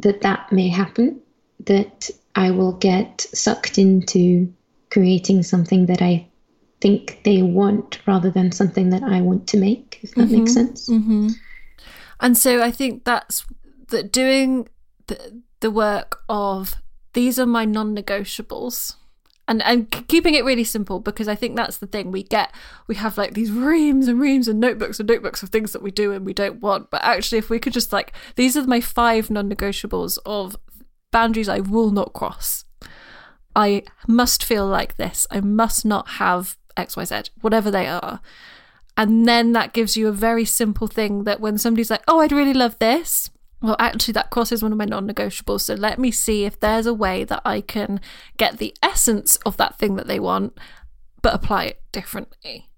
[0.00, 1.20] that that may happen,
[1.60, 4.52] that I will get sucked into
[4.94, 6.24] creating something that I
[6.80, 10.54] think they want rather than something that I want to make, if that mm-hmm, makes
[10.54, 10.88] sense.
[10.88, 11.28] Mm-hmm.
[12.20, 13.44] And so I think that's
[13.88, 14.68] that doing
[15.08, 16.76] the, the work of
[17.12, 18.94] these are my non negotiables.
[19.48, 22.50] And, and keeping it really simple because I think that's the thing we get
[22.86, 25.90] we have like these reams and reams and notebooks and notebooks of things that we
[25.90, 28.80] do and we don't want but actually if we could just like these are my
[28.80, 30.56] five non-negotiables of
[31.12, 32.64] boundaries I will not cross
[33.56, 35.26] I must feel like this.
[35.30, 38.20] I must not have XYZ, whatever they are.
[38.96, 42.32] And then that gives you a very simple thing that when somebody's like, oh, I'd
[42.32, 43.30] really love this.
[43.60, 45.62] Well, actually, that crosses one of my non negotiables.
[45.62, 48.00] So let me see if there's a way that I can
[48.36, 50.58] get the essence of that thing that they want,
[51.22, 52.68] but apply it differently.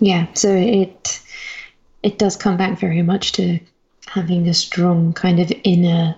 [0.00, 0.26] Yeah.
[0.34, 1.20] So it
[2.02, 3.60] it does come back very much to
[4.06, 6.16] having a strong kind of inner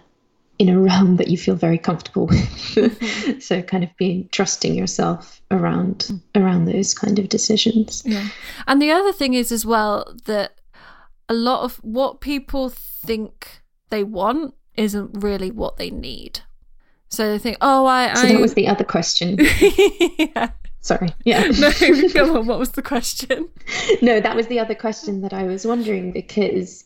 [0.59, 2.39] in a realm that you feel very comfortable with.
[2.75, 3.39] Mm-hmm.
[3.41, 8.03] so kind of being trusting yourself around around those kind of decisions.
[8.05, 8.29] Yeah.
[8.67, 10.61] And the other thing is as well that
[11.29, 16.41] a lot of what people think they want isn't really what they need.
[17.09, 18.15] So they think, oh, I.
[18.15, 19.39] So that was the other question.
[20.19, 20.51] yeah.
[20.81, 21.09] Sorry.
[21.25, 21.47] Yeah.
[21.59, 21.73] no,
[22.13, 22.47] go on.
[22.47, 23.49] What was the question?
[24.03, 26.85] no, that was the other question that I was wondering because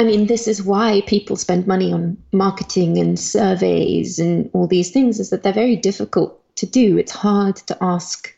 [0.00, 4.90] I mean, this is why people spend money on marketing and surveys and all these
[4.90, 6.96] things, is that they're very difficult to do.
[6.96, 8.32] It's hard to ask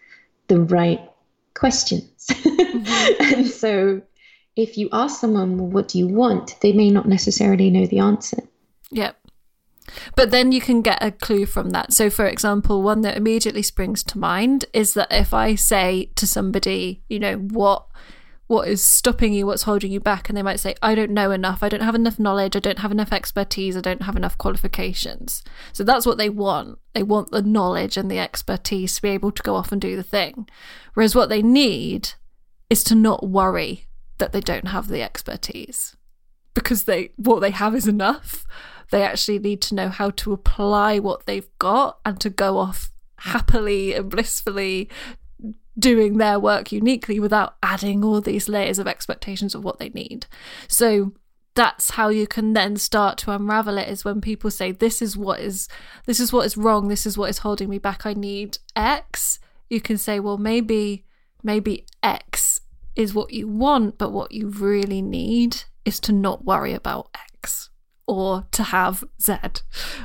[0.49, 1.01] the right
[1.55, 2.27] questions.
[2.31, 3.23] Mm-hmm.
[3.39, 4.01] and so,
[4.57, 6.59] if you ask someone, well, what do you want?
[6.63, 8.39] They may not necessarily know the answer.
[8.91, 9.17] Yep.
[10.17, 11.93] But then you can get a clue from that.
[11.93, 16.27] So, for example, one that immediately springs to mind is that if I say to
[16.27, 17.87] somebody, you know, what
[18.51, 20.29] what is stopping you, what's holding you back.
[20.29, 22.81] And they might say, I don't know enough, I don't have enough knowledge, I don't
[22.81, 25.45] have enough expertise, I don't have enough qualifications.
[25.73, 26.81] So that's what they want.
[26.93, 29.95] They want the knowledge and the expertise to be able to go off and do
[29.95, 30.49] the thing.
[30.95, 32.15] Whereas what they need
[32.69, 33.87] is to not worry
[34.19, 35.95] that they don't have the expertise
[36.53, 38.45] because they what they have is enough.
[38.91, 42.91] They actually need to know how to apply what they've got and to go off
[43.19, 44.89] happily and blissfully
[45.81, 50.27] doing their work uniquely without adding all these layers of expectations of what they need.
[50.69, 51.13] So
[51.55, 55.17] that's how you can then start to unravel it is when people say this is
[55.17, 55.69] what is
[56.07, 56.89] this is what is wrong.
[56.89, 58.07] This is what is holding me back.
[58.07, 59.41] I need x.
[59.69, 61.05] You can say well maybe
[61.43, 62.61] maybe x
[62.95, 67.70] is what you want but what you really need is to not worry about x
[68.11, 69.37] or to have Z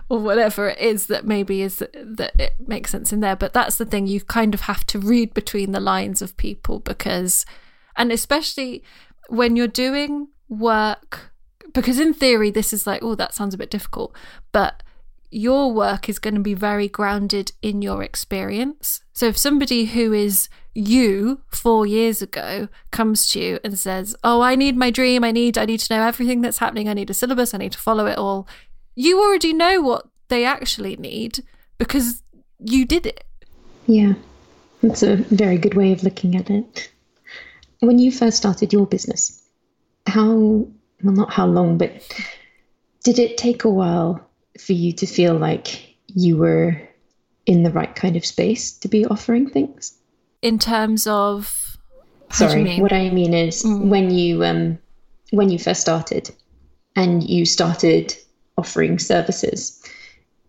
[0.10, 3.36] or whatever it is that maybe is that it makes sense in there.
[3.36, 6.80] But that's the thing, you kind of have to read between the lines of people
[6.80, 7.48] because,
[7.96, 8.84] and especially
[9.28, 11.32] when you're doing work,
[11.74, 14.16] because in theory, this is like, oh, that sounds a bit difficult,
[14.52, 14.84] but
[15.32, 19.02] your work is going to be very grounded in your experience.
[19.14, 24.42] So if somebody who is you four years ago comes to you and says, "Oh,
[24.42, 25.24] I need my dream.
[25.24, 26.90] I need I need to know everything that's happening.
[26.90, 27.54] I need a syllabus.
[27.54, 28.48] I need to follow it all."
[28.96, 31.44] You already know what they actually need
[31.78, 32.22] because
[32.60, 33.24] you did it.
[33.88, 34.14] Yeah.
[34.82, 36.90] That's a very good way of looking at it.
[37.80, 39.42] When you first started your business,
[40.06, 40.68] how
[41.04, 41.92] well not how long, but
[43.04, 44.28] did it take a while
[44.60, 46.80] for you to feel like you were
[47.46, 49.98] in the right kind of space to be offering things?
[50.46, 51.78] In terms of
[52.30, 53.88] sorry what i mean is mm.
[53.88, 54.78] when you um
[55.32, 56.30] when you first started
[56.96, 58.16] and you started
[58.58, 59.82] offering services,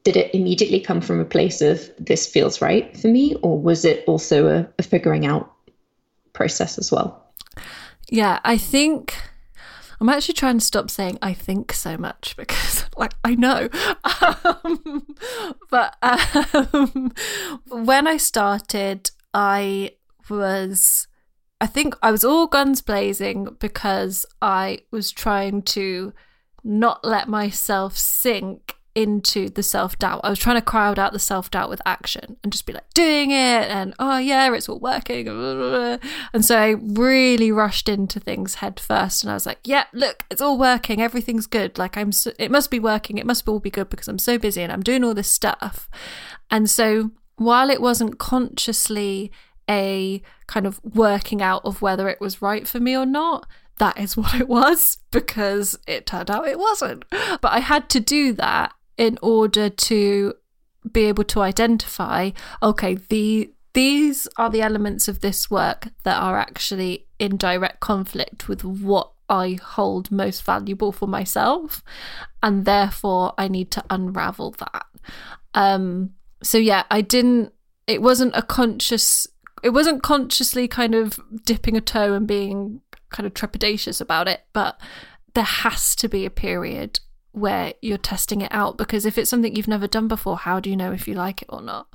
[0.04, 3.84] did it immediately come from a place of this feels right for me, or was
[3.84, 5.52] it also a, a figuring out
[6.32, 7.24] process as well?
[8.08, 9.16] Yeah, I think
[10.00, 13.68] I'm actually trying to stop saying I think so much because, like, I know.
[14.64, 15.06] Um,
[15.70, 17.12] but um,
[17.68, 19.90] when I started, I
[20.30, 21.08] was,
[21.60, 26.14] I think I was all guns blazing because I was trying to
[26.64, 30.22] not let myself sink into the self doubt.
[30.24, 32.88] I was trying to crowd out the self doubt with action and just be like
[32.94, 33.34] doing it
[33.68, 35.28] and oh yeah, it's all working.
[35.28, 40.24] And so I really rushed into things head first and I was like, yeah, look,
[40.30, 41.02] it's all working.
[41.02, 41.76] Everything's good.
[41.76, 43.18] Like I'm, so, it must be working.
[43.18, 45.90] It must all be good because I'm so busy and I'm doing all this stuff.
[46.50, 49.30] And so while it wasn't consciously
[49.68, 53.46] a kind of working out of whether it was right for me or not,
[53.78, 57.04] that is what it was because it turned out it wasn't.
[57.10, 60.34] But I had to do that in order to
[60.92, 62.30] be able to identify
[62.62, 68.48] okay the these are the elements of this work that are actually in direct conflict
[68.48, 71.82] with what I hold most valuable for myself
[72.42, 74.86] and therefore I need to unravel that
[75.54, 76.14] um
[76.46, 77.52] so yeah I didn't
[77.86, 79.26] it wasn't a conscious
[79.62, 82.80] it wasn't consciously kind of dipping a toe and being
[83.10, 84.80] kind of trepidatious about it but
[85.34, 87.00] there has to be a period
[87.36, 90.70] where you're testing it out because if it's something you've never done before, how do
[90.70, 91.86] you know if you like it or not?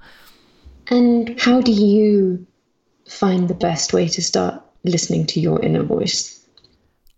[0.87, 2.45] And how do you
[3.09, 6.45] find the best way to start listening to your inner voice?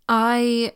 [0.07, 0.71] I,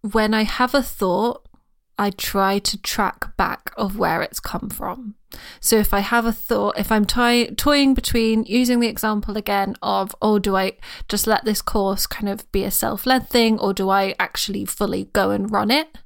[0.00, 1.48] when I have a thought,
[1.96, 5.14] I try to track back of where it's come from.
[5.60, 9.74] So if I have a thought, if I'm toy- toying between using the example again
[9.82, 10.72] of, oh, do I
[11.08, 14.64] just let this course kind of be a self led thing or do I actually
[14.64, 15.98] fully go and run it?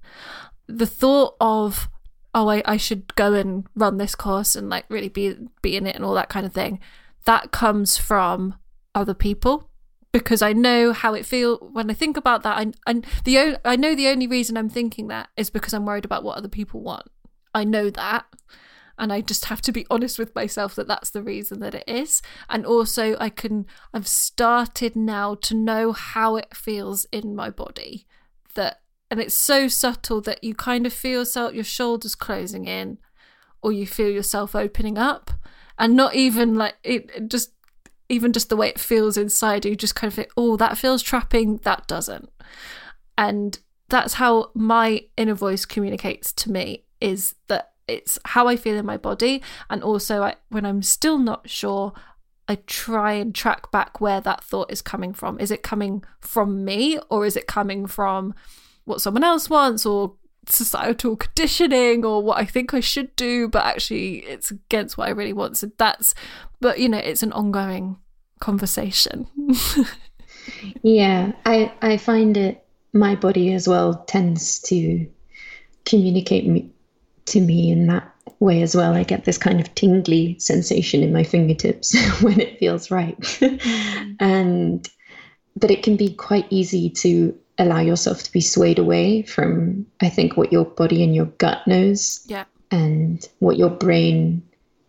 [0.67, 1.89] the thought of
[2.35, 5.87] oh I, I should go and run this course and like really be be in
[5.87, 6.81] it and all that kind of thing
[7.25, 8.57] that comes from
[8.95, 9.69] other people.
[10.13, 13.77] Because I know how it feel when I think about that I, and the I
[13.77, 16.81] know the only reason I'm thinking that is because I'm worried about what other people
[16.83, 17.07] want.
[17.55, 18.27] I know that
[19.03, 21.85] and I just have to be honest with myself that that's the reason that it
[21.89, 22.23] is.
[22.49, 28.07] And also I can I've started now to know how it feels in my body
[28.55, 28.81] that
[29.11, 32.99] and it's so subtle that you kind of feel yourself, your shoulders closing in
[33.61, 35.33] or you feel yourself opening up
[35.79, 37.53] and not even like it, just
[38.09, 41.03] even just the way it feels inside you just kind of think oh that feels
[41.03, 42.31] trapping that doesn't.
[43.19, 48.77] And that's how my inner voice communicates to me is that it's how i feel
[48.77, 51.93] in my body and also I, when i'm still not sure
[52.49, 55.39] I try and track back where that thought is coming from.
[55.39, 58.35] Is it coming from me or is it coming from
[58.85, 60.17] what someone else wants or
[60.49, 65.13] societal conditioning or what I think I should do, but actually it's against what I
[65.13, 65.57] really want.
[65.57, 66.15] So that's,
[66.61, 67.97] but you know, it's an ongoing
[68.41, 69.27] conversation.
[70.83, 72.65] yeah, I I find it.
[72.93, 75.07] My body as well tends to
[75.87, 76.72] communicate
[77.27, 78.95] to me in that way as well.
[78.95, 84.17] I get this kind of tingly sensation in my fingertips when it feels right, mm.
[84.21, 84.89] and
[85.57, 90.09] but it can be quite easy to allow yourself to be swayed away from i
[90.09, 94.43] think what your body and your gut knows yeah and what your brain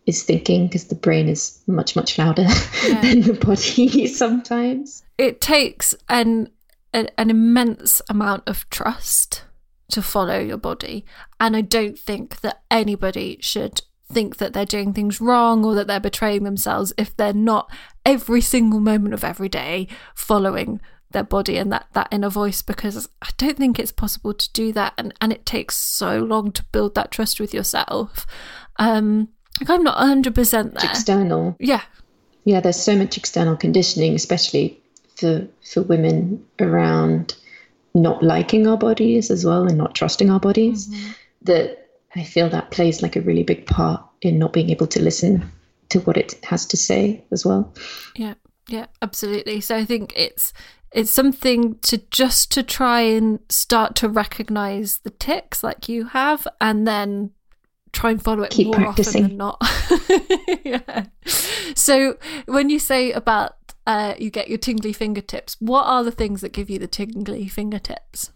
[0.06, 2.42] is thinking because the brain is much much louder
[2.88, 3.02] yeah.
[3.02, 6.50] than the body sometimes it takes an,
[6.94, 9.44] an an immense amount of trust
[9.90, 11.06] to follow your body
[11.40, 13.82] and i don't think that anybody should
[14.12, 17.70] think that they're doing things wrong or that they're betraying themselves if they're not
[18.06, 20.80] every single moment of every day following
[21.14, 24.74] their body and that that inner voice because I don't think it's possible to do
[24.74, 28.26] that and and it takes so long to build that trust with yourself.
[28.78, 29.30] Um
[29.62, 30.90] like I'm not 100% there.
[30.90, 31.56] External.
[31.60, 31.84] Yeah.
[32.44, 34.82] Yeah, there's so much external conditioning especially
[35.16, 37.36] for for women around
[37.94, 41.12] not liking our bodies as well and not trusting our bodies mm-hmm.
[41.44, 45.02] that I feel that plays like a really big part in not being able to
[45.02, 45.52] listen
[45.89, 47.74] to what it has to say as well.
[48.16, 48.36] Yeah.
[48.70, 49.60] Yeah, absolutely.
[49.60, 50.54] So I think it's
[50.94, 56.48] it's something to just to try and start to recognize the ticks like you have
[56.62, 57.32] and then
[57.91, 59.26] try and follow it Keep more practicing.
[59.26, 59.62] often than not
[60.64, 61.06] yeah
[61.76, 63.56] so when you say about
[63.86, 67.48] uh, you get your tingly fingertips what are the things that give you the tingly
[67.48, 68.32] fingertips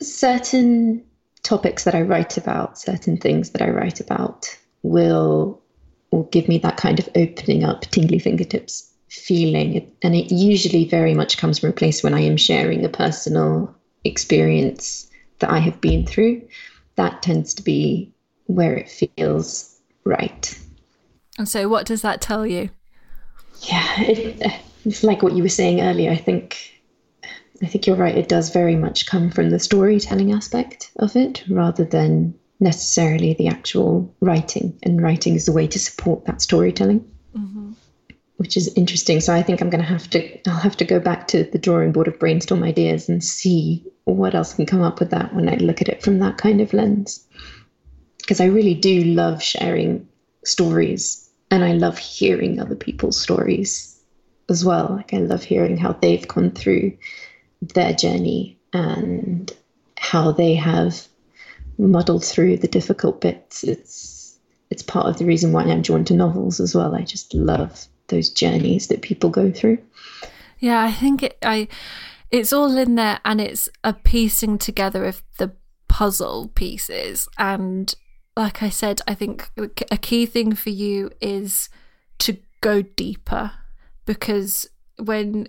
[0.00, 1.04] certain
[1.42, 5.60] topics that i write about certain things that i write about will
[6.10, 9.90] will give me that kind of opening up tingly fingertips feeling.
[10.02, 13.74] And it usually very much comes from a place when I am sharing a personal
[14.04, 16.46] experience that I have been through,
[16.96, 18.12] that tends to be
[18.46, 20.58] where it feels right.
[21.38, 22.70] And so, what does that tell you?
[23.62, 26.10] Yeah, it, it's like what you were saying earlier.
[26.12, 26.80] I think,
[27.62, 28.16] I think you're right.
[28.16, 33.48] It does very much come from the storytelling aspect of it, rather than necessarily the
[33.48, 34.78] actual writing.
[34.84, 37.00] And writing is the way to support that storytelling,
[37.36, 37.72] mm-hmm.
[38.36, 39.20] which is interesting.
[39.20, 40.48] So I think I'm going to have to.
[40.48, 44.36] I'll have to go back to the drawing board of brainstorm ideas and see what
[44.36, 46.72] else can come up with that when I look at it from that kind of
[46.72, 47.26] lens.
[48.18, 50.08] Because I really do love sharing
[50.44, 53.95] stories and I love hearing other people's stories
[54.48, 54.88] as well.
[54.90, 56.96] Like I love hearing how they've gone through
[57.60, 59.52] their journey and
[59.98, 61.06] how they have
[61.78, 63.64] muddled through the difficult bits.
[63.64, 64.38] It's
[64.70, 66.94] it's part of the reason why I'm drawn to novels as well.
[66.94, 69.78] I just love those journeys that people go through.
[70.58, 71.68] Yeah, I think it, I
[72.30, 75.52] it's all in there and it's a piecing together of the
[75.88, 77.94] puzzle pieces and
[78.36, 79.50] like I said, I think
[79.90, 81.70] a key thing for you is
[82.18, 83.52] to go deeper
[84.06, 85.48] because when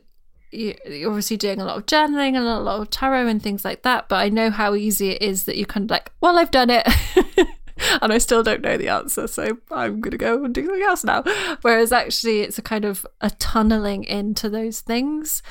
[0.51, 0.75] you're
[1.07, 4.09] obviously doing a lot of journaling and a lot of tarot and things like that,
[4.09, 6.69] but I know how easy it is that you're kind of like, well, I've done
[6.69, 6.87] it.
[8.01, 10.83] and I still don't know the answer, so I'm going to go and do something
[10.83, 11.23] else now.
[11.61, 15.43] Whereas actually, it's a kind of a tunneling into those things,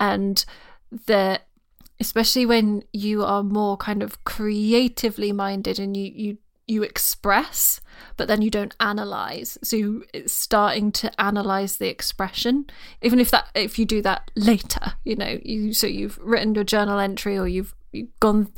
[0.00, 0.44] and
[1.06, 1.46] that
[2.00, 7.80] especially when you are more kind of creatively minded and you you you express,
[8.16, 9.58] but then you don't analyze.
[9.62, 12.66] So it's starting to analyze the expression,
[13.02, 16.64] even if that if you do that later, you know, you so you've written your
[16.64, 18.52] journal entry or you've, you've gone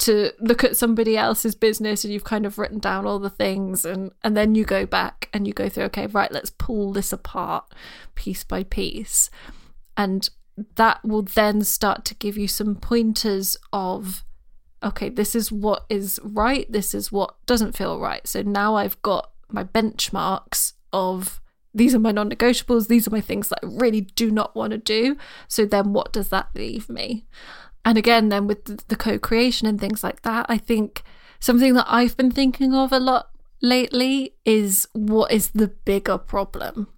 [0.00, 3.84] to look at somebody else's business and you've kind of written down all the things
[3.84, 7.12] and and then you go back and you go through okay right let's pull this
[7.12, 7.70] apart
[8.14, 9.28] piece by piece
[9.98, 10.30] and
[10.76, 14.24] that will then start to give you some pointers of
[14.82, 18.26] okay, this is what is right, this is what doesn't feel right.
[18.26, 21.40] So now I've got my benchmarks of
[21.72, 24.72] these are my non negotiables, these are my things that I really do not want
[24.72, 25.16] to do.
[25.48, 27.26] So then what does that leave me?
[27.84, 31.02] And again, then with the co creation and things like that, I think
[31.38, 33.30] something that I've been thinking of a lot
[33.62, 36.88] lately is what is the bigger problem?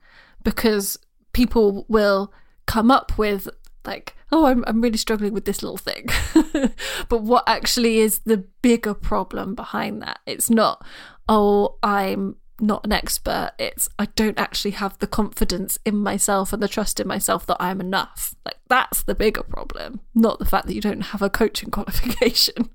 [0.43, 0.99] Because
[1.33, 2.33] people will
[2.67, 3.49] come up with
[3.85, 6.09] like oh I'm, I'm really struggling with this little thing.
[7.09, 10.21] But what actually is the bigger problem behind that?
[10.27, 10.85] It's not
[11.29, 13.53] oh i'm not an expert.
[13.59, 17.59] It's i don't actually have the confidence in myself and the trust in myself that
[17.61, 18.35] i'm enough.
[18.47, 22.71] Like that's the bigger problem not the fact that you don't have a coaching qualification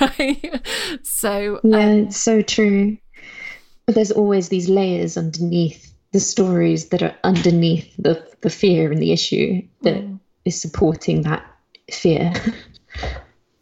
[0.00, 0.60] right?
[1.02, 2.98] So yeah um, it's so true.
[3.86, 9.02] But there's always these layers underneath the stories that are underneath the the fear and
[9.02, 11.44] the issue that mm is supporting that
[11.90, 12.32] fear.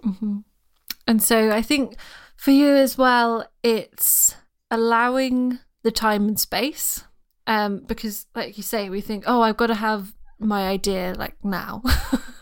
[0.02, 0.38] mm-hmm.
[1.06, 1.96] And so I think
[2.36, 4.34] for you as well, it's
[4.70, 7.04] allowing the time and space.
[7.46, 11.36] Um, because, like you say, we think, oh, I've got to have my idea like
[11.44, 11.82] now.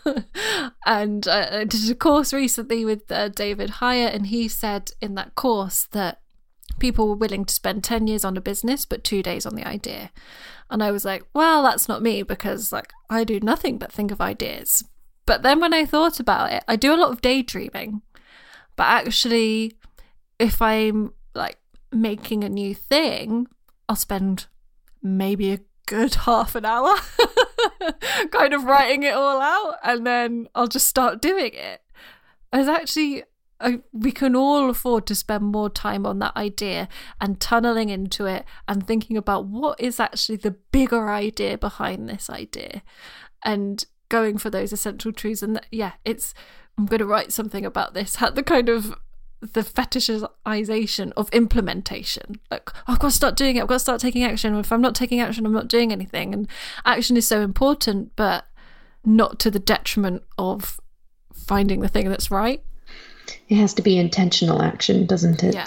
[0.85, 5.15] and uh, I did a course recently with uh, David Hyatt, and he said in
[5.15, 6.21] that course that
[6.79, 9.67] people were willing to spend 10 years on a business, but two days on the
[9.67, 10.11] idea.
[10.69, 14.11] And I was like, well, that's not me because like I do nothing but think
[14.11, 14.83] of ideas.
[15.25, 18.01] But then when I thought about it, I do a lot of daydreaming.
[18.75, 19.73] But actually,
[20.39, 21.57] if I'm like
[21.91, 23.47] making a new thing,
[23.87, 24.47] I'll spend
[25.01, 26.95] maybe a good half an hour
[28.31, 31.81] kind of writing it all out and then I'll just start doing it.
[32.53, 33.23] It's actually
[33.59, 36.87] I, we can all afford to spend more time on that idea
[37.19, 42.29] and tunneling into it and thinking about what is actually the bigger idea behind this
[42.29, 42.81] idea
[43.43, 45.43] and going for those essential truths.
[45.43, 46.33] And yeah it's
[46.77, 48.95] i'm going to write something about this the kind of
[49.41, 52.39] the fetishization of implementation.
[52.51, 53.61] Like oh, i've got to start doing it.
[53.61, 54.55] I've got to start taking action.
[54.55, 56.33] If i'm not taking action i'm not doing anything.
[56.33, 56.47] And
[56.85, 58.45] action is so important but
[59.05, 60.79] not to the detriment of
[61.33, 62.63] finding the thing that's right
[63.49, 65.55] it has to be intentional action, doesn't it?
[65.55, 65.65] Yeah.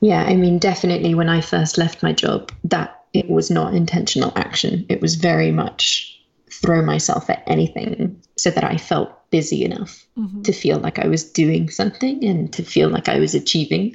[0.00, 4.32] Yeah, I mean, definitely when I first left my job, that it was not intentional
[4.34, 4.86] action.
[4.88, 6.18] It was very much
[6.50, 10.42] throw myself at anything so that I felt busy enough mm-hmm.
[10.42, 13.94] to feel like I was doing something and to feel like I was achieving.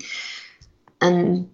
[1.01, 1.49] And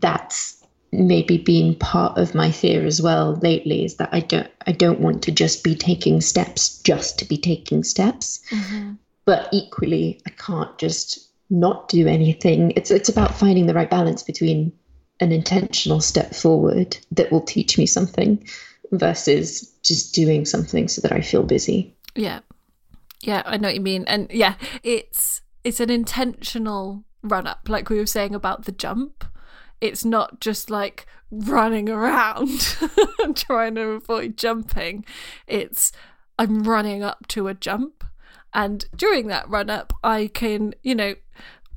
[0.00, 4.72] that's maybe been part of my fear as well lately is that I don't I
[4.72, 8.40] don't want to just be taking steps just to be taking steps.
[8.50, 8.94] Mm-hmm
[9.26, 14.22] but equally i can't just not do anything it's it's about finding the right balance
[14.22, 14.72] between
[15.20, 18.44] an intentional step forward that will teach me something
[18.92, 22.40] versus just doing something so that i feel busy yeah
[23.22, 27.90] yeah i know what you mean and yeah it's it's an intentional run up, like
[27.90, 29.24] we were saying about the jump.
[29.80, 32.76] It's not just like running around
[33.34, 35.04] trying to avoid jumping.
[35.46, 35.92] It's
[36.38, 38.04] I'm running up to a jump.
[38.56, 41.14] And during that run up, I can, you know,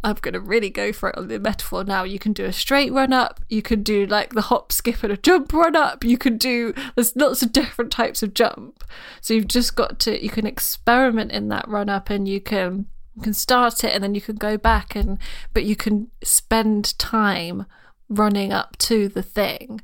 [0.02, 2.06] I'm going to really go for it on the metaphor now.
[2.06, 3.42] You can do a straight run up.
[3.50, 6.06] You can do like the hop, skip, and a jump run up.
[6.06, 8.86] You can do, there's lots of different types of jump.
[9.20, 12.86] So you've just got to, you can experiment in that run up and you can,
[13.14, 15.20] you can start it and then you can go back and,
[15.54, 17.66] but you can spend time
[18.08, 19.82] running up to the thing.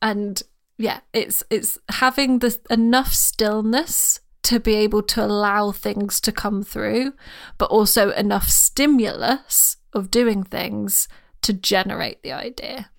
[0.00, 0.42] And
[0.78, 6.62] yeah, it's, it's having the enough stillness to be able to allow things to come
[6.62, 7.12] through,
[7.58, 11.08] but also enough stimulus of doing things
[11.42, 12.90] to generate the idea.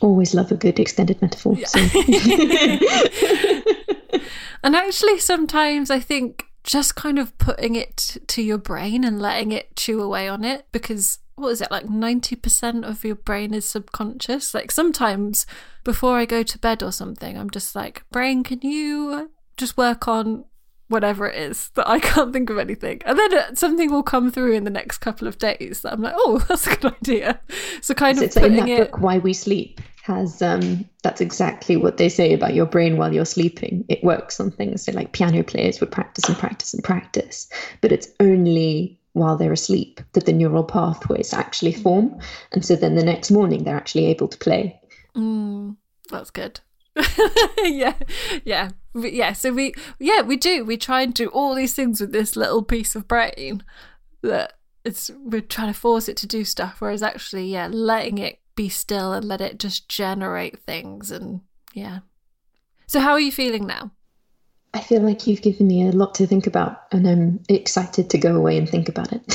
[0.00, 1.54] Always love a good extended metaphor.
[1.54, 1.66] Yeah.
[1.66, 1.80] So.
[4.62, 9.52] and actually, sometimes I think just kind of putting it to your brain and letting
[9.52, 13.64] it chew away on it because what is it like 90% of your brain is
[13.64, 15.46] subconscious like sometimes
[15.84, 20.08] before i go to bed or something i'm just like brain can you just work
[20.08, 20.44] on
[20.88, 23.00] whatever it is that I can't think of anything.
[23.04, 26.02] And then uh, something will come through in the next couple of days that I'm
[26.02, 27.40] like, oh, that's a good idea.
[27.80, 28.92] So kind so of putting in that it...
[28.92, 33.12] book, Why We Sleep has um, that's exactly what they say about your brain while
[33.12, 33.84] you're sleeping.
[33.88, 37.48] It works on things so like piano players would practice and practice and practice,
[37.80, 42.20] but it's only while they're asleep that the neural pathways actually form,
[42.52, 44.80] and so then the next morning they're actually able to play.
[45.16, 45.76] Mm,
[46.10, 46.60] that's good.
[47.62, 47.94] yeah,
[48.44, 49.32] yeah, yeah.
[49.32, 50.64] So we, yeah, we do.
[50.64, 53.62] We try and do all these things with this little piece of brain
[54.22, 56.76] that it's we're trying to force it to do stuff.
[56.80, 61.42] Whereas actually, yeah, letting it be still and let it just generate things and
[61.74, 62.00] yeah.
[62.86, 63.90] So how are you feeling now?
[64.76, 68.18] I feel like you've given me a lot to think about, and I'm excited to
[68.18, 69.26] go away and think about it.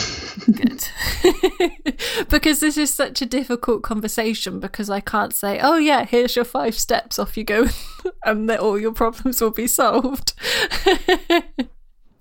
[0.45, 2.27] Good.
[2.29, 6.45] because this is such a difficult conversation because I can't say, oh, yeah, here's your
[6.45, 7.65] five steps, off you go,
[8.23, 10.33] and that all your problems will be solved.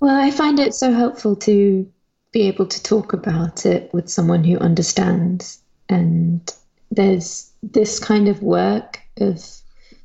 [0.01, 1.87] well, I find it so helpful to
[2.33, 5.61] be able to talk about it with someone who understands.
[5.91, 6.51] And
[6.91, 9.60] there's this kind of work of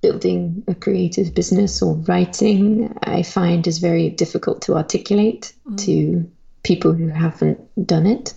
[0.05, 5.83] building a creative business or writing, I find is very difficult to articulate mm.
[5.83, 6.31] to
[6.61, 8.35] people who haven't done it.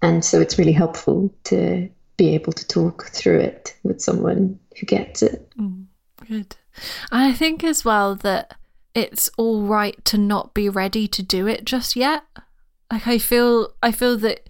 [0.00, 4.86] And so it's really helpful to be able to talk through it with someone who
[4.86, 5.46] gets it.
[5.58, 5.84] Mm,
[6.26, 6.56] good.
[7.12, 8.54] I think as well that
[8.94, 12.24] it's all right to not be ready to do it just yet.
[12.90, 14.48] Like I feel I feel that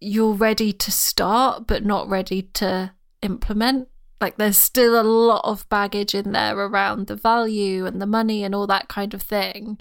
[0.00, 3.88] you're ready to start but not ready to implement
[4.20, 8.44] like there's still a lot of baggage in there around the value and the money
[8.44, 9.78] and all that kind of thing.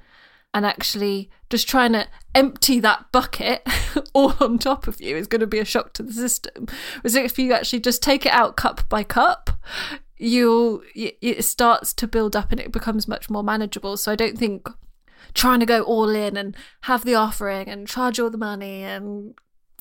[0.53, 3.67] And actually just trying to empty that bucket
[4.13, 6.67] all on top of you is going to be a shock to the system.
[7.01, 9.49] Whereas if you actually just take it out cup by cup
[10.17, 13.97] you'll it starts to build up and it becomes much more manageable.
[13.97, 14.69] So i don't think
[15.33, 19.35] trying to go all in and have the offering and charge all the money and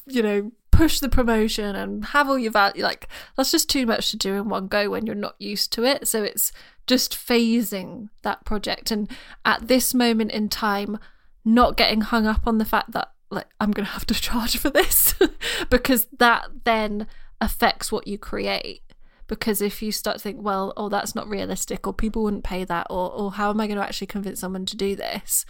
[0.07, 4.11] you know push the promotion and have all your value like that's just too much
[4.11, 6.09] to do in one go when you're not used to it.
[6.09, 6.53] So it's
[6.87, 8.91] just phasing that project.
[8.91, 9.11] And
[9.45, 10.99] at this moment in time
[11.45, 14.57] not getting hung up on the fact that like I'm going to have to charge
[14.57, 15.15] for this
[15.71, 17.07] because that then
[17.41, 18.83] affects what you create.
[19.27, 22.65] Because if you start to think well oh that's not realistic or people wouldn't pay
[22.65, 25.47] that or or how am I going to actually convince someone to do this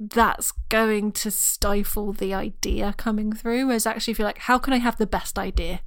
[0.00, 3.66] that's going to stifle the idea coming through.
[3.66, 5.80] Whereas actually, if you're like, how can I have the best idea?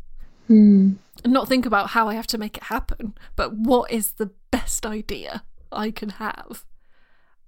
[0.50, 0.96] Mm.
[1.24, 4.32] And not think about how I have to make it happen, but what is the
[4.52, 6.66] best idea I can have?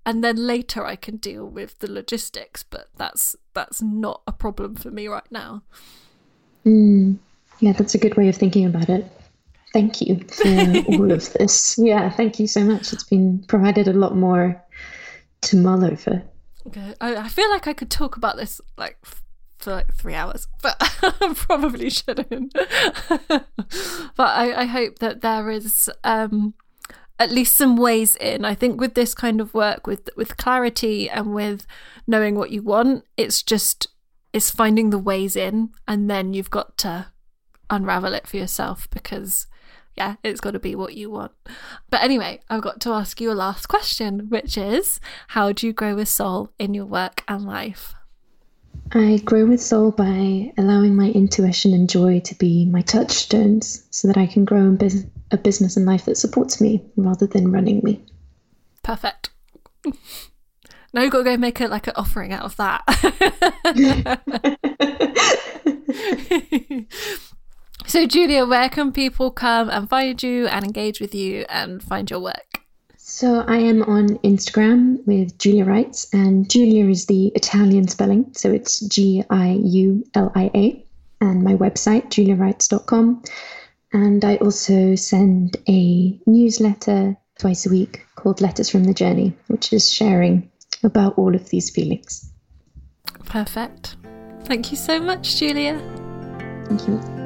[0.05, 4.75] And then later I can deal with the logistics, but that's that's not a problem
[4.75, 5.63] for me right now.
[6.65, 7.17] Mm.
[7.59, 9.05] Yeah, that's a good way of thinking about it.
[9.71, 10.47] Thank you for
[10.87, 11.77] all of this.
[11.77, 12.91] Yeah, thank you so much.
[12.93, 14.61] It's been provided a lot more
[15.41, 16.21] to mull over.
[16.67, 16.93] Okay.
[17.01, 18.97] I, I feel like I could talk about this like
[19.59, 22.53] for like three hours, but I probably shouldn't.
[23.17, 23.49] but
[24.19, 26.53] I, I hope that there is um,
[27.19, 28.45] at least some ways in.
[28.45, 31.65] I think with this kind of work, with with clarity and with
[32.07, 33.87] knowing what you want, it's just
[34.31, 37.07] it's finding the ways in, and then you've got to
[37.69, 39.47] unravel it for yourself because
[39.95, 41.31] yeah, it's got to be what you want.
[41.89, 45.73] But anyway, I've got to ask you a last question, which is how do you
[45.73, 47.93] grow with soul in your work and life?
[48.91, 54.07] I grow with soul by allowing my intuition and joy to be my touchstones so
[54.07, 57.51] that I can grow in bus- a business and life that supports me rather than
[57.51, 58.03] running me.
[58.83, 59.29] Perfect.
[60.95, 62.83] Now you've got to go make a like an offering out of that.
[67.93, 72.09] so, Giulia, where can people come and find you and engage with you and find
[72.09, 72.61] your work?
[72.97, 78.51] So I am on Instagram with Giulia Writes, and Giulia is the Italian spelling, so
[78.51, 80.83] it's G I U L I A,
[81.21, 83.21] and my website, giuliawrites.com.
[83.93, 89.71] And I also send a newsletter twice a week called Letters from the Journey, which
[89.71, 90.49] is sharing
[90.81, 92.31] about all of these feelings.
[93.25, 93.97] Perfect.
[94.45, 95.79] Thank you so much, Giulia.
[96.65, 97.22] Thank you.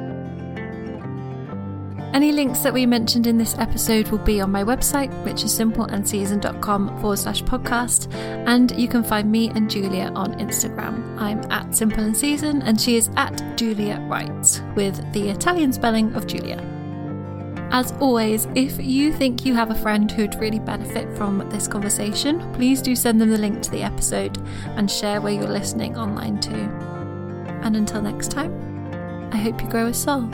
[2.14, 5.56] Any links that we mentioned in this episode will be on my website, which is
[5.56, 8.12] simpleandseason.com forward slash podcast.
[8.14, 11.18] And you can find me and Giulia on Instagram.
[11.18, 16.14] I'm at Simple and Season, and she is at Giulia Writes, with the Italian spelling
[16.14, 16.64] of Giulia.
[17.70, 22.40] As always, if you think you have a friend who'd really benefit from this conversation,
[22.54, 24.38] please do send them the link to the episode
[24.76, 26.70] and share where you're listening online too.
[27.62, 28.54] And until next time,
[29.30, 30.30] I hope you grow a soul.